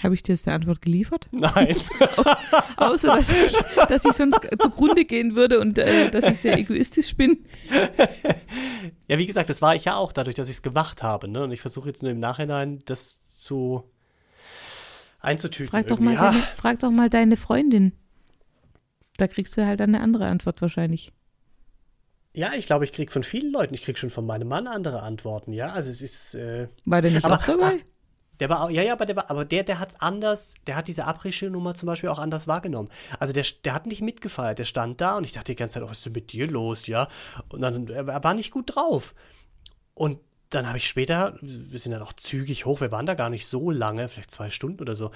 [0.02, 1.28] Habe ich dir jetzt eine Antwort geliefert?
[1.30, 1.76] Nein.
[2.76, 3.52] Außer, dass ich,
[3.86, 7.44] dass ich sonst zugrunde gehen würde und äh, dass ich sehr egoistisch bin.
[9.08, 11.28] ja, wie gesagt, das war ich ja auch dadurch, dass ich es gemacht habe.
[11.28, 11.44] Ne?
[11.44, 13.84] Und ich versuche jetzt nur im Nachhinein das zu
[15.20, 15.70] einzutüten.
[15.70, 17.92] Frag doch, mal deine, frag doch mal deine Freundin.
[19.18, 21.12] Da kriegst du halt eine andere Antwort wahrscheinlich.
[22.32, 25.02] Ja, ich glaube, ich kriege von vielen Leuten, ich kriege schon von meinem Mann andere
[25.02, 25.72] Antworten, ja.
[25.72, 26.34] Also es ist.
[26.34, 27.64] Äh, war der nicht aber, auch dabei?
[27.64, 27.90] Ah,
[28.38, 30.76] der war auch, ja, ja, aber der, war, aber der, der hat es anders, der
[30.76, 32.88] hat diese Abrische-Nummer zum Beispiel auch anders wahrgenommen.
[33.18, 35.82] Also der, der hat nicht mitgefeiert, der stand da und ich dachte die ganze Zeit,
[35.82, 37.08] oh, was ist denn mit dir los, ja?
[37.50, 39.14] Und dann, er war nicht gut drauf.
[39.94, 40.18] Und
[40.48, 43.46] dann habe ich später, wir sind dann auch zügig hoch, wir waren da gar nicht
[43.46, 45.10] so lange, vielleicht zwei Stunden oder so.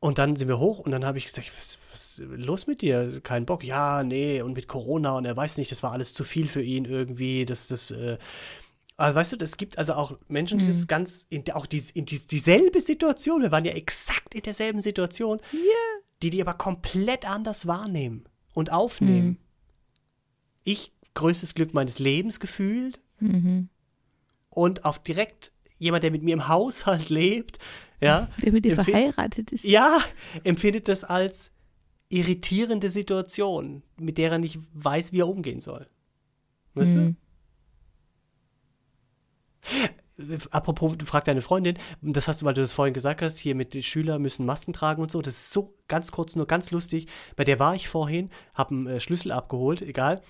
[0.00, 2.80] Und dann sind wir hoch und dann habe ich gesagt, was, was ist los mit
[2.80, 3.20] dir?
[3.22, 3.62] Kein Bock?
[3.62, 6.62] Ja, nee, und mit Corona und er weiß nicht, das war alles zu viel für
[6.62, 7.44] ihn irgendwie.
[7.44, 8.16] Das, das, äh,
[8.96, 10.68] also weißt du, es gibt also auch Menschen, die mhm.
[10.68, 14.80] das ganz, in, auch die, in die, dieselbe Situation, wir waren ja exakt in derselben
[14.80, 15.62] Situation, yeah.
[16.22, 18.24] die die aber komplett anders wahrnehmen
[18.54, 19.26] und aufnehmen.
[19.26, 19.38] Mhm.
[20.64, 23.68] Ich größtes Glück meines Lebens gefühlt mhm.
[24.48, 27.58] und auch direkt jemand, der mit mir im Haushalt lebt,
[28.00, 29.64] ja, der mit dir verheiratet ist.
[29.64, 30.00] Ja,
[30.44, 31.50] empfindet das als
[32.08, 35.88] irritierende Situation, mit der er nicht weiß, wie er umgehen soll.
[36.74, 37.16] Weißt mhm.
[40.16, 40.38] du?
[40.50, 43.54] Apropos, du fragst deine Freundin, das hast du, weil du das vorhin gesagt hast, hier
[43.54, 46.70] mit den Schülern müssen Masken tragen und so, das ist so ganz kurz, nur ganz
[46.72, 47.06] lustig.
[47.36, 50.20] Bei der war ich vorhin, habe einen äh, Schlüssel abgeholt, egal,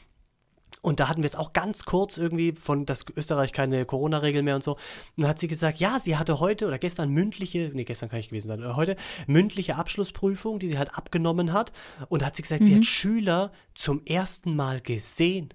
[0.82, 4.54] und da hatten wir es auch ganz kurz irgendwie von, dass Österreich keine Corona-Regel mehr
[4.54, 4.72] und so.
[4.72, 8.20] Und dann hat sie gesagt, ja, sie hatte heute oder gestern mündliche, nee, gestern kann
[8.20, 11.72] ich gewesen sein, heute mündliche Abschlussprüfung, die sie halt abgenommen hat.
[12.08, 12.64] Und da hat sie gesagt, mhm.
[12.64, 12.84] sie hat mhm.
[12.84, 15.52] Schüler zum ersten Mal gesehen.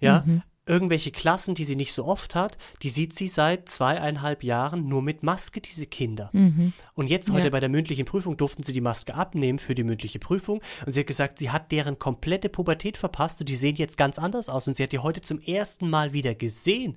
[0.00, 4.42] Ja, mhm irgendwelche Klassen, die sie nicht so oft hat, die sieht sie seit zweieinhalb
[4.42, 6.30] Jahren nur mit Maske, diese Kinder.
[6.32, 6.72] Mhm.
[6.94, 7.50] Und jetzt heute ja.
[7.50, 10.60] bei der mündlichen Prüfung durften sie die Maske abnehmen für die mündliche Prüfung.
[10.84, 14.18] Und sie hat gesagt, sie hat deren komplette Pubertät verpasst und die sehen jetzt ganz
[14.18, 14.66] anders aus.
[14.66, 16.96] Und sie hat die heute zum ersten Mal wieder gesehen.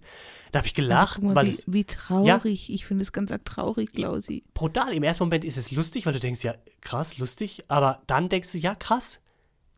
[0.51, 1.21] Da habe ich gelacht.
[1.21, 2.67] Mal, weil wie, es, wie traurig.
[2.67, 4.43] Ja, ich finde es ganz arg traurig, Klausi.
[4.55, 4.93] Brutal.
[4.93, 7.65] Im ersten Moment ist es lustig, weil du denkst, ja, krass, lustig.
[7.67, 9.21] Aber dann denkst du, ja, krass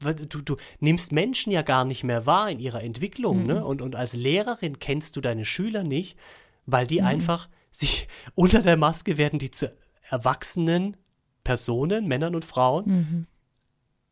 [0.01, 3.53] du, du nimmst Menschen ja gar nicht mehr wahr in ihrer Entwicklung, ne?
[3.53, 3.59] mhm.
[3.59, 3.65] ne?
[3.65, 6.17] Und, und als Lehrerin kennst du deine Schüler nicht,
[6.65, 7.07] weil die mhm.
[7.07, 7.89] einfach, sie,
[8.35, 9.73] unter der Maske werden die zu
[10.09, 10.97] erwachsenen
[11.43, 13.27] Personen, Männern und Frauen, mhm.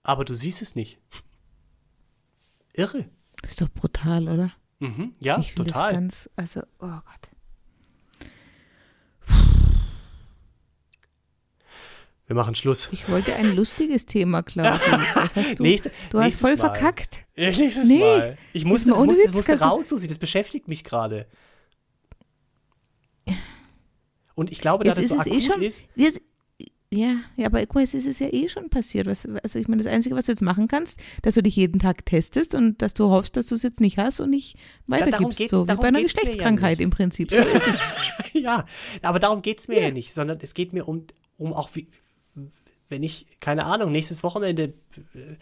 [0.04, 1.00] aber du siehst es nicht.
[2.74, 3.10] Irre.
[3.42, 4.52] Das ist doch brutal, oder?
[4.80, 5.14] Mhm.
[5.22, 5.92] Ja, ich total.
[5.92, 7.29] Das ganz, also, oh Gott.
[12.30, 12.90] Wir machen Schluss.
[12.92, 14.80] Ich wollte ein lustiges Thema, Klaus.
[15.58, 16.58] du, Nächste, du hast voll Mal.
[16.58, 17.24] verkackt.
[17.36, 18.38] Ja, nächstes nee, Mal.
[18.54, 20.06] Ich musste, das, musste, das musste raus, Susi.
[20.06, 21.26] Das beschäftigt mich gerade.
[24.36, 25.84] Und ich glaube, da das so eh akut eh schon, ist.
[25.96, 26.22] Jetzt,
[26.94, 29.08] ja, ja, aber guck mal, es ist ja eh schon passiert.
[29.08, 31.80] Was, also ich meine, das Einzige, was du jetzt machen kannst, dass du dich jeden
[31.80, 34.56] Tag testest und dass du hoffst, dass du es jetzt nicht hast und nicht
[34.86, 35.50] weitergibst.
[35.50, 37.32] so wie bei einer Geschlechtskrankheit ja im Prinzip.
[38.34, 38.66] So ja,
[39.02, 39.88] aber darum geht es mir ja.
[39.88, 39.92] ja.
[39.92, 41.08] nicht, sondern es geht mir um,
[41.40, 41.88] um auch, wie,
[42.90, 44.74] wenn ich, keine Ahnung, nächstes Wochenende
[45.14, 45.36] äh,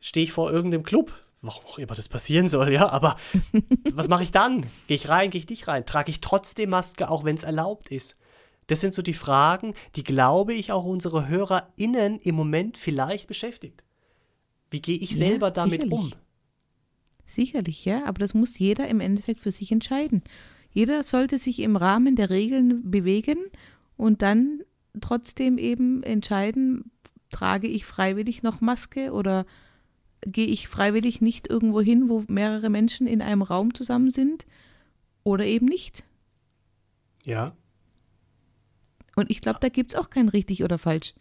[0.00, 1.12] stehe ich vor irgendeinem Club,
[1.42, 3.16] warum auch immer das passieren soll, ja, aber
[3.92, 4.62] was mache ich dann?
[4.86, 5.86] Gehe ich rein, gehe ich nicht rein?
[5.86, 8.16] Trage ich trotzdem Maske, auch wenn es erlaubt ist?
[8.68, 13.84] Das sind so die Fragen, die, glaube ich, auch unsere HörerInnen im Moment vielleicht beschäftigt.
[14.70, 15.92] Wie gehe ich selber ja, damit sicherlich.
[15.92, 16.12] um?
[17.24, 20.22] Sicherlich, ja, aber das muss jeder im Endeffekt für sich entscheiden.
[20.72, 23.38] Jeder sollte sich im Rahmen der Regeln bewegen
[23.96, 24.62] und dann
[25.00, 26.90] trotzdem eben entscheiden,
[27.30, 29.46] trage ich freiwillig noch Maske oder
[30.22, 34.46] gehe ich freiwillig nicht irgendwo hin, wo mehrere Menschen in einem Raum zusammen sind
[35.24, 36.04] oder eben nicht.
[37.24, 37.56] Ja.
[39.16, 41.14] Und ich glaube, da gibt es auch kein richtig oder falsch.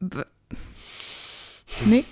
[0.00, 0.22] B
[1.86, 2.04] nee.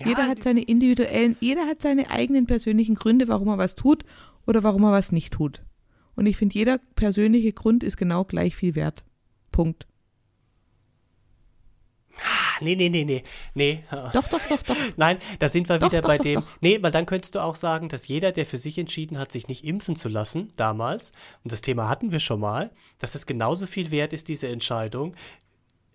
[0.00, 4.04] Ja, jeder hat seine individuellen, jeder hat seine eigenen persönlichen Gründe, warum er was tut
[4.46, 5.62] oder warum er was nicht tut.
[6.16, 9.04] Und ich finde, jeder persönliche Grund ist genau gleich viel wert.
[9.52, 9.86] Punkt.
[12.22, 13.22] Ah, nee, nee, nee, nee,
[13.54, 13.84] nee.
[14.14, 14.76] Doch, doch, doch, doch.
[14.96, 16.42] Nein, da sind wir doch, wieder doch, bei doch, dem.
[16.62, 19.48] Nee, weil dann könntest du auch sagen, dass jeder, der für sich entschieden hat, sich
[19.48, 21.12] nicht impfen zu lassen, damals,
[21.44, 25.14] und das Thema hatten wir schon mal, dass es genauso viel wert ist, diese Entscheidung,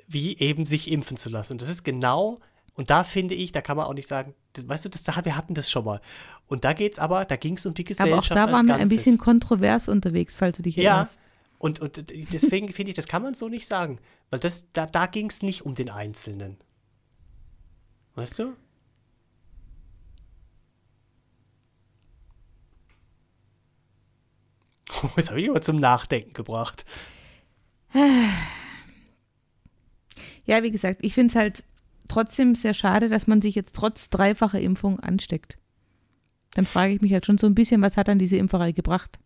[0.08, 1.54] wie eben sich impfen zu lassen.
[1.54, 2.40] Und das ist genau,
[2.74, 4.34] und da finde ich, da kann man auch nicht sagen,
[4.66, 6.02] weißt du, das, wir hatten das schon mal.
[6.48, 8.32] Und da geht's aber, da ging es um die Gesellschaft.
[8.32, 11.18] Aber auch da waren wir ein bisschen kontrovers unterwegs, falls du dich erinnerst.
[11.18, 11.24] Ja,
[11.60, 12.04] und, und
[12.34, 14.00] deswegen finde ich, das kann man so nicht sagen.
[14.30, 16.58] Weil das, da, da ging es nicht um den Einzelnen.
[18.16, 18.56] Weißt du?
[25.16, 26.86] Jetzt habe ich aber zum Nachdenken gebracht.
[30.46, 31.64] Ja, wie gesagt, ich finde es halt
[32.12, 35.58] trotzdem sehr schade, dass man sich jetzt trotz dreifacher Impfung ansteckt.
[36.54, 39.20] Dann frage ich mich halt schon so ein bisschen, was hat dann diese Impferei gebracht?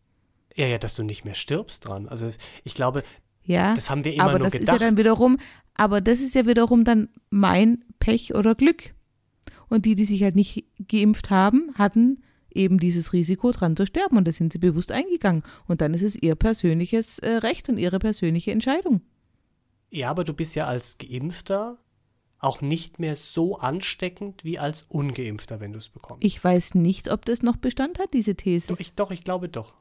[0.55, 2.07] Ja, ja, dass du nicht mehr stirbst dran.
[2.07, 2.29] Also
[2.63, 3.03] ich glaube,
[3.43, 4.75] ja, das haben wir immer aber nur das gedacht.
[4.75, 5.37] ist ja dann wiederum,
[5.73, 8.93] aber das ist ja wiederum dann mein Pech oder Glück.
[9.67, 14.17] Und die, die sich halt nicht geimpft haben, hatten eben dieses Risiko dran zu sterben
[14.17, 15.43] und da sind sie bewusst eingegangen.
[15.67, 19.01] Und dann ist es ihr persönliches äh, Recht und ihre persönliche Entscheidung.
[19.89, 21.77] Ja, aber du bist ja als Geimpfter
[22.45, 26.23] auch nicht mehr so ansteckend wie als Ungeimpfter, wenn du es bekommst.
[26.23, 28.67] Ich weiß nicht, ob das noch Bestand hat, diese These.
[28.67, 29.73] Doch ich, doch, ich glaube doch.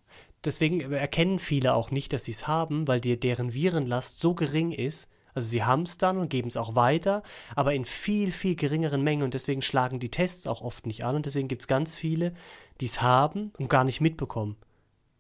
[0.45, 4.73] Deswegen erkennen viele auch nicht, dass sie es haben, weil dir deren Virenlast so gering
[4.73, 5.09] ist.
[5.35, 7.23] Also sie haben es dann und geben es auch weiter,
[7.57, 11.17] aber in viel, viel geringeren Mengen und deswegen schlagen die Tests auch oft nicht an
[11.17, 12.35] und deswegen gibt es ganz viele,
[12.81, 14.57] die es haben und gar nicht mitbekommen.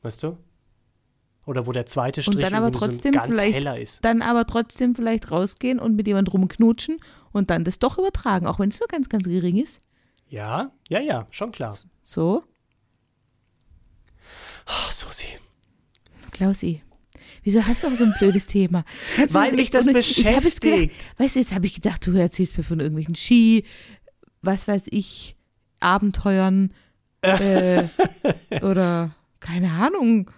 [0.02, 0.38] Weißt du?
[1.46, 4.04] Oder wo der zweite Strich und dann aber trotzdem so ganz vielleicht, heller ist.
[4.04, 7.00] Dann aber trotzdem vielleicht rausgehen und mit jemandem rumknutschen
[7.34, 9.80] und dann das doch übertragen, auch wenn es nur ganz, ganz gering ist.
[10.28, 11.76] Ja, ja, ja, schon klar.
[12.02, 12.42] So?
[14.66, 15.26] Ach, Susi.
[16.30, 16.82] Klausi,
[17.42, 18.84] wieso hast du auch so ein blödes Thema?
[19.16, 20.60] Kannst Weil mich das beschäftigt.
[20.62, 23.64] Gedacht, weißt du, jetzt habe ich gedacht, du erzählst mir von irgendwelchen Ski,
[24.42, 25.36] was weiß ich,
[25.80, 26.72] Abenteuern
[27.22, 27.84] äh,
[28.62, 30.30] oder keine Ahnung.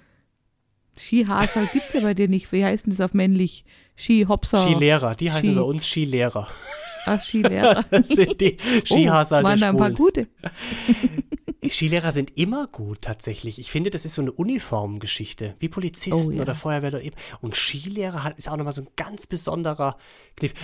[0.98, 2.50] Skihaser gibt es ja bei dir nicht.
[2.52, 3.64] Wie heißt denn das auf männlich?
[3.98, 4.60] Skihopser.
[4.60, 6.48] Skilehrer, die heißen Ski- bei uns Skilehrer.
[7.06, 7.84] Ach, Skilehrer.
[7.90, 10.28] Das sind die Skihaser oh, waren da ein paar gute.
[11.68, 13.58] Skilehrer sind immer gut tatsächlich.
[13.58, 16.42] Ich finde, das ist so eine Uniformgeschichte, wie Polizisten Oh, ja.
[16.42, 17.02] oder Feuerwehr.
[17.02, 17.16] eben.
[17.40, 19.96] Und Skilehrer hat, ist auch nochmal so ein ganz besonderer.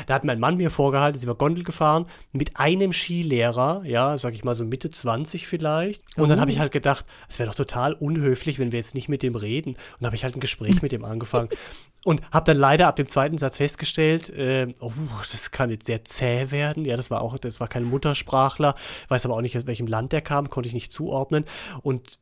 [0.07, 4.35] Da hat mein Mann mir vorgehalten, ist über Gondel gefahren, mit einem Skilehrer, ja, sag
[4.35, 6.03] ich mal so Mitte 20 vielleicht.
[6.19, 6.43] Und dann Oh.
[6.43, 9.35] habe ich halt gedacht, es wäre doch total unhöflich, wenn wir jetzt nicht mit dem
[9.35, 9.77] reden.
[9.99, 11.49] Und habe ich halt ein Gespräch mit dem angefangen.
[12.05, 14.91] Und habe dann leider ab dem zweiten Satz festgestellt, äh, oh,
[15.31, 16.85] das kann jetzt sehr zäh werden.
[16.85, 18.75] Ja, das war auch, das war kein Muttersprachler,
[19.09, 21.45] weiß aber auch nicht, aus welchem Land der kam, konnte ich nicht zuordnen.
[21.83, 22.19] Und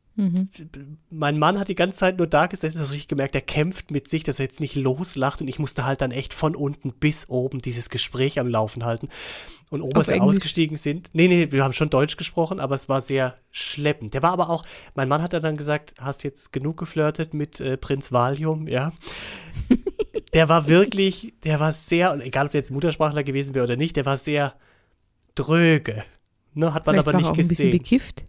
[1.09, 3.91] mein Mann hat die ganze Zeit nur da gesessen, hast du richtig gemerkt, er kämpft
[3.91, 6.93] mit sich, dass er jetzt nicht loslacht und ich musste halt dann echt von unten
[6.93, 9.09] bis oben dieses Gespräch am Laufen halten.
[9.69, 10.37] Und oben, Auf als wir Englisch?
[10.37, 14.13] ausgestiegen sind, nee, nee, wir haben schon Deutsch gesprochen, aber es war sehr schleppend.
[14.13, 14.65] Der war aber auch,
[14.95, 18.91] mein Mann hat dann gesagt, hast jetzt genug geflirtet mit äh, Prinz Valium, ja.
[20.33, 23.95] der war wirklich, der war sehr, egal ob der jetzt Muttersprachler gewesen wäre oder nicht,
[23.95, 24.53] der war sehr
[25.35, 26.03] dröge.
[26.53, 27.71] Ne, hat man Vielleicht aber war er nicht auch ein bisschen gesehen.
[27.71, 28.25] bekifft.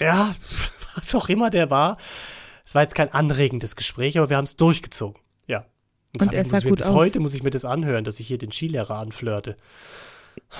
[0.00, 0.34] Ja,
[0.96, 1.96] was auch immer der war.
[2.64, 5.20] Es war jetzt kein anregendes Gespräch, aber wir haben es durchgezogen.
[5.46, 5.66] Ja.
[6.14, 6.94] Und hab er sah gut bis aus.
[6.94, 9.56] heute muss ich mir das anhören, dass ich hier den Skilehrer anflirte.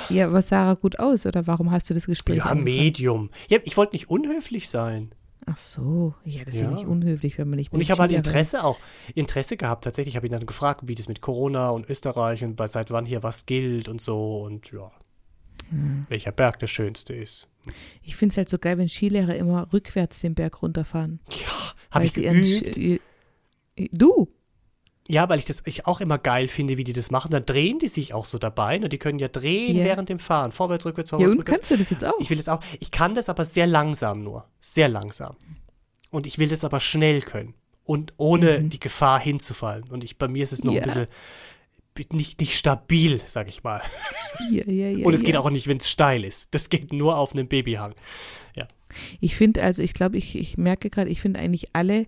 [0.09, 2.37] Ja, aber sah er gut aus oder warum hast du das Gespräch?
[2.37, 2.65] Ja, angefangen?
[2.65, 3.31] Medium.
[3.49, 5.15] Ja, ich wollte nicht unhöflich sein.
[5.47, 6.75] Ach so, ja, das ist ja Ja.
[6.77, 8.79] nicht unhöflich, wenn man nicht Und ich habe halt Interesse auch,
[9.15, 9.85] Interesse gehabt.
[9.85, 12.91] Tatsächlich habe ich ihn dann gefragt, wie das mit Corona und Österreich und bei- seit
[12.93, 14.91] wann hier was gilt und so und ja.
[15.73, 16.07] Hm.
[16.09, 17.49] Welcher Berg der schönste ist.
[18.03, 21.21] Ich finde es halt so geil, wenn Skilehrer immer rückwärts den Berg runterfahren.
[21.31, 22.77] Ja, habe weil ich ihren geübt.
[22.77, 23.01] Sch- ihr-
[23.93, 24.29] Du?
[25.09, 27.31] Ja, weil ich das ich auch immer geil finde, wie die das machen.
[27.31, 28.79] Dann drehen die sich auch so dabei.
[28.79, 28.89] Ne?
[28.89, 29.85] Die können ja drehen Ja.
[29.85, 30.53] während dem Fahren.
[30.53, 31.61] Vorwärts, rückwärts, Ja, vorwärts, und rückwärts.
[31.61, 32.21] kannst du das jetzt auch?
[32.21, 32.61] Ich will es auch.
[32.81, 34.47] Ich kann das aber sehr langsam nur.
[34.61, 35.37] Sehr langsam.
[36.11, 37.55] Und ich will das aber schnell können.
[37.85, 38.69] Und ohne Mhm.
[38.71, 39.85] die Gefahr hinzufallen.
[39.91, 40.83] Und ich, bei mir ist es noch Ja.
[40.83, 41.07] ein bisschen
[42.11, 43.83] nicht, nicht stabil, sag ich mal.
[44.51, 45.27] Ja, ja, ja, Und es ja.
[45.27, 46.49] geht auch nicht, wenn es steil ist.
[46.55, 47.95] Das geht nur auf einem Babyhang.
[49.21, 52.07] Ich finde, also ich glaube, ich, ich merke gerade, ich finde eigentlich alle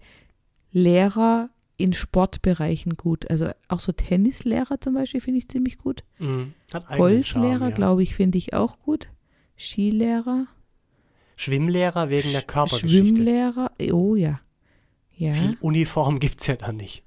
[0.70, 3.30] Lehrer in Sportbereichen gut.
[3.30, 6.04] Also auch so Tennislehrer zum Beispiel finde ich ziemlich gut.
[6.18, 6.52] Mhm.
[6.96, 7.74] Golflehrer, ja.
[7.74, 9.08] glaube ich, finde ich auch gut.
[9.58, 10.46] Skilehrer,
[11.36, 12.96] Schwimmlehrer wegen der Sch- Körpergeschichte.
[12.96, 14.40] Schwimmlehrer, oh ja.
[15.16, 17.03] Ja, Viel Uniform gibt es ja dann nicht.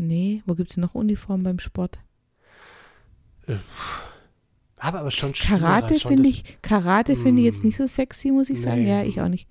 [0.00, 1.98] Nee, wo gibt es noch Uniform beim Sport?
[4.76, 7.66] Aber, aber schon Karate finde ich, Karate finde ich jetzt Mm.
[7.66, 8.82] nicht so sexy, muss ich sagen.
[8.84, 8.88] Nee.
[8.90, 9.48] Ja, ich auch nicht.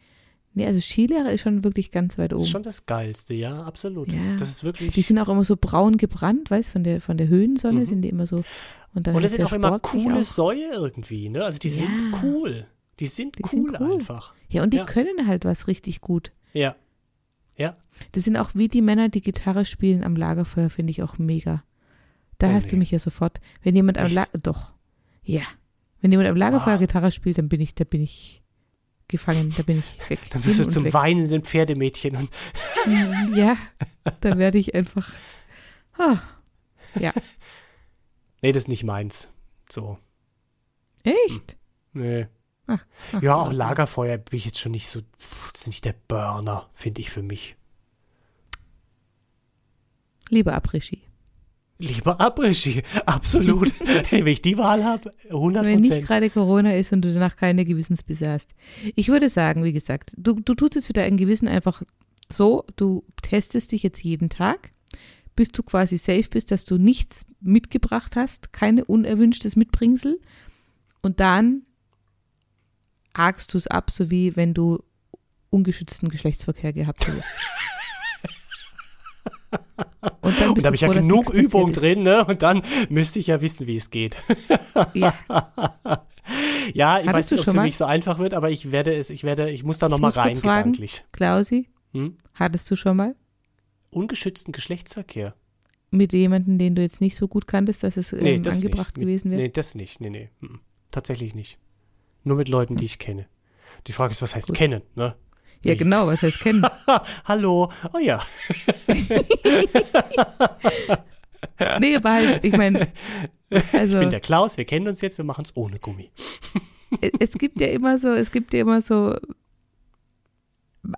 [0.55, 2.51] Nee, also Skilehrer ist schon wirklich ganz weit Das ist oben.
[2.51, 4.11] schon das Geilste, ja, absolut.
[4.11, 4.35] Ja.
[4.37, 4.91] Das ist wirklich.
[4.95, 7.85] Die sind auch immer so braun gebrannt, weißt von der von der Höhensonne Mhm.
[7.85, 8.37] sind die immer so.
[8.95, 10.23] Und dann und das ist sind auch immer coole auch.
[10.23, 11.43] Säue irgendwie, ne?
[11.45, 12.19] Also die sind Ja.
[12.23, 12.65] cool.
[12.99, 13.93] Die sind Die cool, sind cool.
[13.93, 14.33] einfach.
[14.49, 14.85] Ja, und die Ja.
[14.85, 16.31] können halt was richtig gut.
[16.53, 16.75] Ja.
[17.59, 17.75] Ja.
[18.13, 21.63] Das sind auch wie die Männer, die Gitarre spielen am Lagerfeuer, finde ich auch mega.
[22.37, 22.79] Da Oh, hast du nee.
[22.79, 23.41] mich ja sofort.
[23.61, 24.15] Wenn jemand am Echt?
[24.15, 24.73] Lager doch.
[25.23, 25.41] Ja.
[26.01, 26.77] Wenn jemand am Lagerfeuer Ah.
[26.77, 28.41] Gitarre spielt, dann bin ich, da bin ich
[29.09, 30.19] gefangen, da bin ich weg.
[30.31, 30.93] Dann wirst du zum weg.
[30.93, 32.29] weinenden Pferdemädchen und
[33.35, 33.57] Ja,
[34.21, 35.11] da werde ich einfach.
[35.97, 36.19] Ah,
[38.41, 39.29] nee, das ist nicht meins.
[39.69, 39.97] So.
[41.03, 41.57] echt?
[41.93, 42.27] Nee.
[42.69, 43.51] Ach, ach, Ja, auch.
[43.51, 45.01] Lagerfeuer bin ich jetzt schon nicht so.
[45.51, 47.55] Das ist nicht der Burner, finde ich für mich.
[50.29, 51.01] Lieber Après-Ski.
[51.79, 53.73] Lieber Après-Ski, absolut.
[54.11, 57.65] Wenn ich die Wahl habe, 100 Wenn nicht gerade Corona ist und du danach keine
[57.65, 58.53] Gewissensbisse hast.
[58.95, 61.81] Ich würde sagen, wie gesagt, du, du tust es für dein Gewissen einfach
[62.31, 64.71] so, du testest dich jetzt jeden Tag,
[65.35, 70.19] bis du quasi safe bist, dass du nichts mitgebracht hast, keine unerwünschtes Mitbringsel.
[71.01, 71.63] Und dann
[73.15, 74.83] hakst du es ab, so wie wenn du
[75.49, 77.27] ungeschützten Geschlechtsverkehr gehabt hättest.
[80.21, 82.23] Und dann und da habe ich ja genug Übung drin, ne?
[82.25, 84.17] Und dann müsste ich ja wissen, wie es geht.
[84.93, 85.13] ja.
[86.73, 88.93] ja, ich Hattest weiß nicht, ob es für mich so einfach wird, aber ich werde
[88.93, 91.03] es, ich werde, ich muss da nochmal rein fragen, gedanklich.
[91.11, 92.17] Klausi, hm?
[92.33, 93.15] hattest du schon mal?
[93.89, 95.35] Ungeschützten Geschlechtsverkehr.
[95.91, 99.05] Mit jemandem, den du jetzt nicht so gut kanntest, dass es nee, ähm, angebracht nicht.
[99.05, 99.41] gewesen wäre?
[99.41, 99.99] Nee, das nicht.
[99.99, 100.29] Nee, nee.
[100.41, 100.59] Hm.
[100.91, 101.57] Tatsächlich nicht.
[102.23, 103.27] Nur mit Leuten, die ich kenne.
[103.87, 104.57] Die Frage ist, was heißt gut.
[104.57, 105.15] kennen, ne?
[105.63, 106.65] Ja, genau, was heißt kennen?
[107.25, 108.21] Hallo, oh ja.
[111.79, 112.87] nee, aber halt, ich meine.
[113.73, 116.11] Also, ich bin der Klaus, wir kennen uns jetzt, wir machen es ohne Gummi.
[117.19, 119.17] es gibt ja immer so, es gibt ja immer so.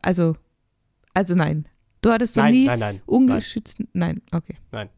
[0.02, 0.36] Also,
[1.14, 1.68] also nein.
[2.02, 3.88] Du hattest doch nein, nie nein, nein, ungeschützten.
[3.94, 4.22] Nein.
[4.32, 4.58] nein, okay.
[4.72, 4.90] Nein.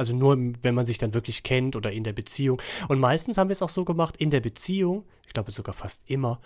[0.00, 2.62] Also nur, wenn man sich dann wirklich kennt oder in der Beziehung.
[2.88, 6.08] Und meistens haben wir es auch so gemacht, in der Beziehung, ich glaube sogar fast
[6.08, 6.40] immer,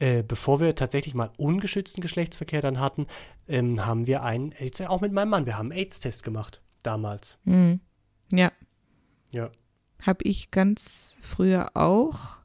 [0.00, 3.06] äh, bevor wir tatsächlich mal ungeschützten Geschlechtsverkehr dann hatten,
[3.46, 7.38] ähm, haben wir einen, jetzt auch mit meinem Mann, wir haben einen AIDS-Test gemacht, damals.
[7.44, 7.78] Mhm.
[8.32, 8.50] Ja.
[9.30, 9.52] Ja.
[10.02, 12.38] Habe ich ganz früher auch.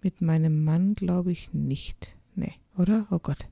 [0.00, 2.16] Mit meinem Mann glaube ich nicht.
[2.34, 3.06] Nee, oder?
[3.10, 3.46] Oh Gott.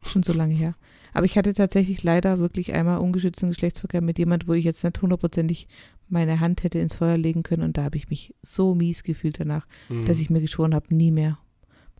[0.00, 0.74] Schon so lange her.
[1.12, 5.00] Aber ich hatte tatsächlich leider wirklich einmal ungeschützten Geschlechtsverkehr mit jemand, wo ich jetzt nicht
[5.00, 5.68] hundertprozentig
[6.08, 7.62] meine Hand hätte ins Feuer legen können.
[7.62, 10.04] Und da habe ich mich so mies gefühlt danach, mhm.
[10.04, 11.38] dass ich mir geschworen habe, nie mehr.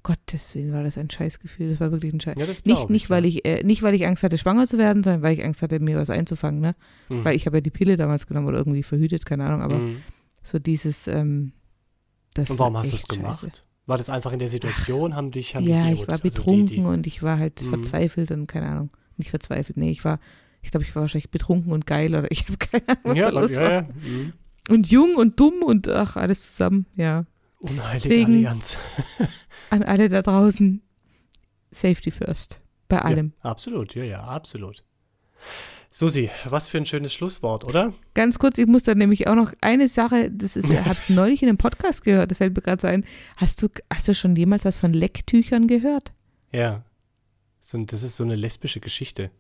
[0.03, 1.69] Gottes Willen war das ein Scheißgefühl.
[1.69, 2.35] Das war wirklich ein Scheiß.
[2.39, 5.03] Ja, nicht, ich, nicht, weil ich, äh, nicht, weil ich Angst hatte, schwanger zu werden,
[5.03, 6.61] sondern weil ich Angst hatte, mir was einzufangen.
[6.61, 6.75] Ne?
[7.09, 7.25] Mhm.
[7.25, 9.63] Weil ich habe ja die Pille damals genommen oder irgendwie verhütet, keine Ahnung.
[9.63, 10.03] Aber mhm.
[10.43, 11.07] so dieses.
[11.07, 11.53] Ähm,
[12.35, 13.65] das und warum hast du es gemacht?
[13.87, 15.15] War das einfach in der Situation?
[15.15, 17.63] Haben dich, haben ja, dich ich war betrunken also die, die und ich war halt
[17.63, 17.69] mhm.
[17.69, 18.91] verzweifelt und keine Ahnung.
[19.23, 20.19] Nicht verzweifelt, nee, ich war,
[20.63, 23.31] ich glaube, ich war wahrscheinlich betrunken und geil oder ich habe keine Ahnung, was ja,
[23.31, 23.71] da los ja, war.
[23.71, 23.83] Ja.
[24.03, 24.33] Mhm.
[24.69, 27.25] Und jung und dumm und ach, alles zusammen, ja.
[27.61, 28.79] Unheilige Deswegen, Allianz.
[29.71, 30.83] an alle da draußen,
[31.71, 32.61] Safety first.
[32.89, 33.33] Bei allem.
[33.45, 34.83] Ja, absolut, ja, ja, absolut.
[35.93, 37.93] Susi, was für ein schönes Schlusswort, oder?
[38.15, 41.43] Ganz kurz, ich muss da nämlich auch noch eine Sache, das ist, habe ich neulich
[41.43, 43.05] in einem Podcast gehört, das fällt mir gerade so ein.
[43.37, 46.13] Hast du, hast du schon jemals was von Lecktüchern gehört?
[46.51, 46.83] Ja.
[47.65, 49.31] So, das ist so eine lesbische Geschichte.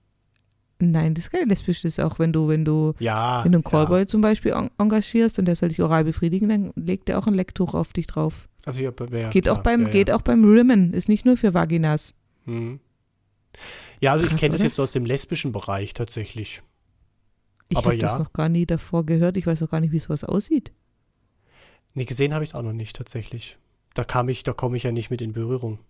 [0.79, 3.59] Nein, das ist keine lesbische, das ist auch, wenn du, wenn du, ja, wenn du
[3.59, 4.07] einen Callboy ja.
[4.07, 7.75] zum Beispiel engagierst und der soll dich oral befriedigen, dann legt er auch ein Lecktuch
[7.75, 8.49] auf dich drauf.
[8.65, 11.53] Also ja, ja geht klar, auch beim, geht auch beim Rimmen, ist nicht nur für
[11.53, 12.15] Vaginas.
[12.47, 12.79] Hm.
[14.01, 16.63] Ja, also Krass, ich kenne das jetzt aus dem lesbischen Bereich tatsächlich.
[17.69, 19.37] Ich habe das noch gar nie davor gehört.
[19.37, 20.73] Ich weiß auch gar nicht, wie sowas aussieht.
[21.95, 23.59] Nee, gesehen habe ich es auch noch nicht tatsächlich.
[23.95, 25.81] Da kam ich, da komme ich ja nicht mit in Berührung.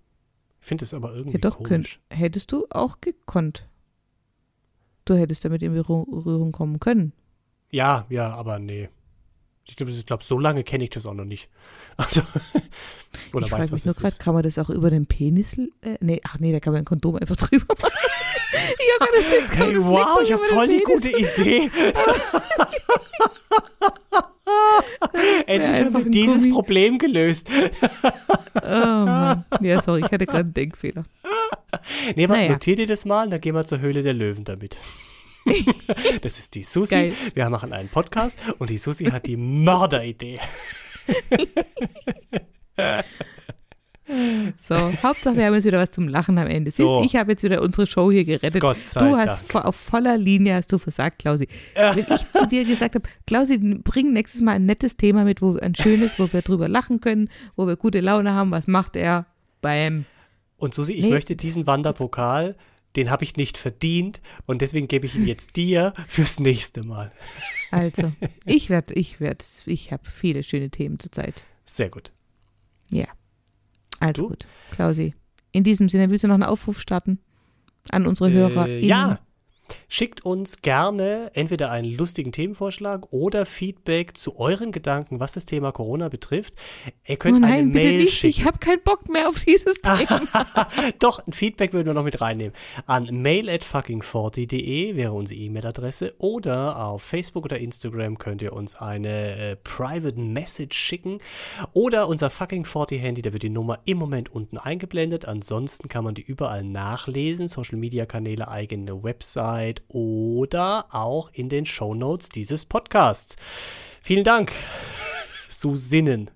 [0.62, 2.00] Ich finde es aber irgendwie ja, doch, komisch.
[2.08, 3.68] Könnt, hättest du auch gekonnt.
[5.04, 7.12] Du hättest damit in Berührung kommen können.
[7.70, 8.88] Ja, ja, aber nee.
[9.64, 11.50] Ich glaube, glaub, so lange kenne ich das auch noch nicht.
[11.96, 12.22] Also,
[13.34, 16.20] oder ich weiß, was nur gerade, kann man das auch über den Penis, äh, nee,
[16.24, 17.92] ach nee, da kann man ein Kondom einfach drüber machen.
[18.54, 21.70] ich das, hey, wow, ich habe voll die gute Idee.
[25.46, 26.54] Endlich haben wir dieses Gummi.
[26.54, 27.48] Problem gelöst.
[28.54, 29.44] oh Mann.
[29.60, 31.04] Ja, sorry, ich hatte gerade einen Denkfehler.
[32.16, 32.52] Nee, aber naja.
[32.52, 34.76] notiert ihr das mal, dann gehen wir zur Höhle der Löwen damit.
[36.22, 36.94] das ist die Susi.
[36.94, 37.12] Geil.
[37.34, 40.38] Wir machen einen Podcast und die Susi hat die Mörderidee.
[44.58, 46.70] So, Hauptsache wir haben jetzt wieder was zum Lachen am Ende.
[46.70, 46.86] So.
[46.86, 48.60] Siehst, ich habe jetzt wieder unsere Show hier gerettet.
[48.60, 49.64] Gott sei du hast Dank.
[49.64, 51.48] auf voller Linie hast du versagt, Klausi.
[51.74, 55.56] Wenn ich zu dir gesagt habe, Klausi, bring nächstes Mal ein nettes Thema mit, wo
[55.56, 59.26] ein schönes, wo wir drüber lachen können, wo wir gute Laune haben, was macht er?
[59.60, 60.04] Beim
[60.56, 61.10] Und Susi, ich nee.
[61.10, 62.56] möchte diesen Wanderpokal
[62.96, 67.12] den habe ich nicht verdient und deswegen gebe ich ihn jetzt dir fürs nächste Mal.
[67.74, 68.12] Also,
[68.44, 71.42] ich werde, ich werde, ich habe viele schöne Themen zurzeit.
[71.64, 72.12] Sehr gut.
[72.90, 73.06] Ja.
[74.02, 74.28] Also du?
[74.30, 74.46] gut.
[74.72, 75.14] Klausi,
[75.52, 77.18] in diesem Sinne, willst du noch einen Aufruf starten
[77.90, 78.68] an unsere äh, Hörer?
[78.68, 79.18] Ja.
[79.88, 85.72] Schickt uns gerne entweder einen lustigen Themenvorschlag oder Feedback zu euren Gedanken, was das Thema
[85.72, 86.54] Corona betrifft.
[87.06, 88.14] Ihr könnt oh nein, eine Mail nicht.
[88.14, 88.30] schicken.
[88.30, 90.20] Ich habe keinen Bock mehr auf dieses Thema.
[90.98, 92.52] Doch, ein Feedback würden wir noch mit reinnehmen.
[92.86, 98.76] An mail at fucking40.de wäre unsere E-Mail-Adresse oder auf Facebook oder Instagram könnt ihr uns
[98.76, 101.18] eine äh, Private Message schicken
[101.72, 105.26] oder unser fucking 40 Handy, da wird die Nummer im Moment unten eingeblendet.
[105.26, 111.48] Ansonsten kann man die überall nachlesen, Social Media Kanäle, eigene Website findet oder auch in
[111.48, 113.36] den Shownotes dieses Podcasts.
[114.00, 114.52] Vielen Dank,
[115.48, 116.30] Susinnen.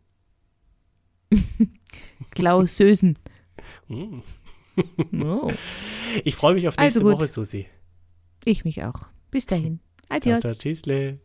[2.31, 3.18] Klausösen.
[3.89, 4.20] mm.
[5.22, 5.53] oh.
[6.24, 7.66] Ich freue mich auf nächste also Woche, Susi.
[8.45, 9.09] Ich mich auch.
[9.31, 9.81] Bis dahin.
[10.09, 10.41] Adios.
[10.41, 11.18] Tata, tschüssle.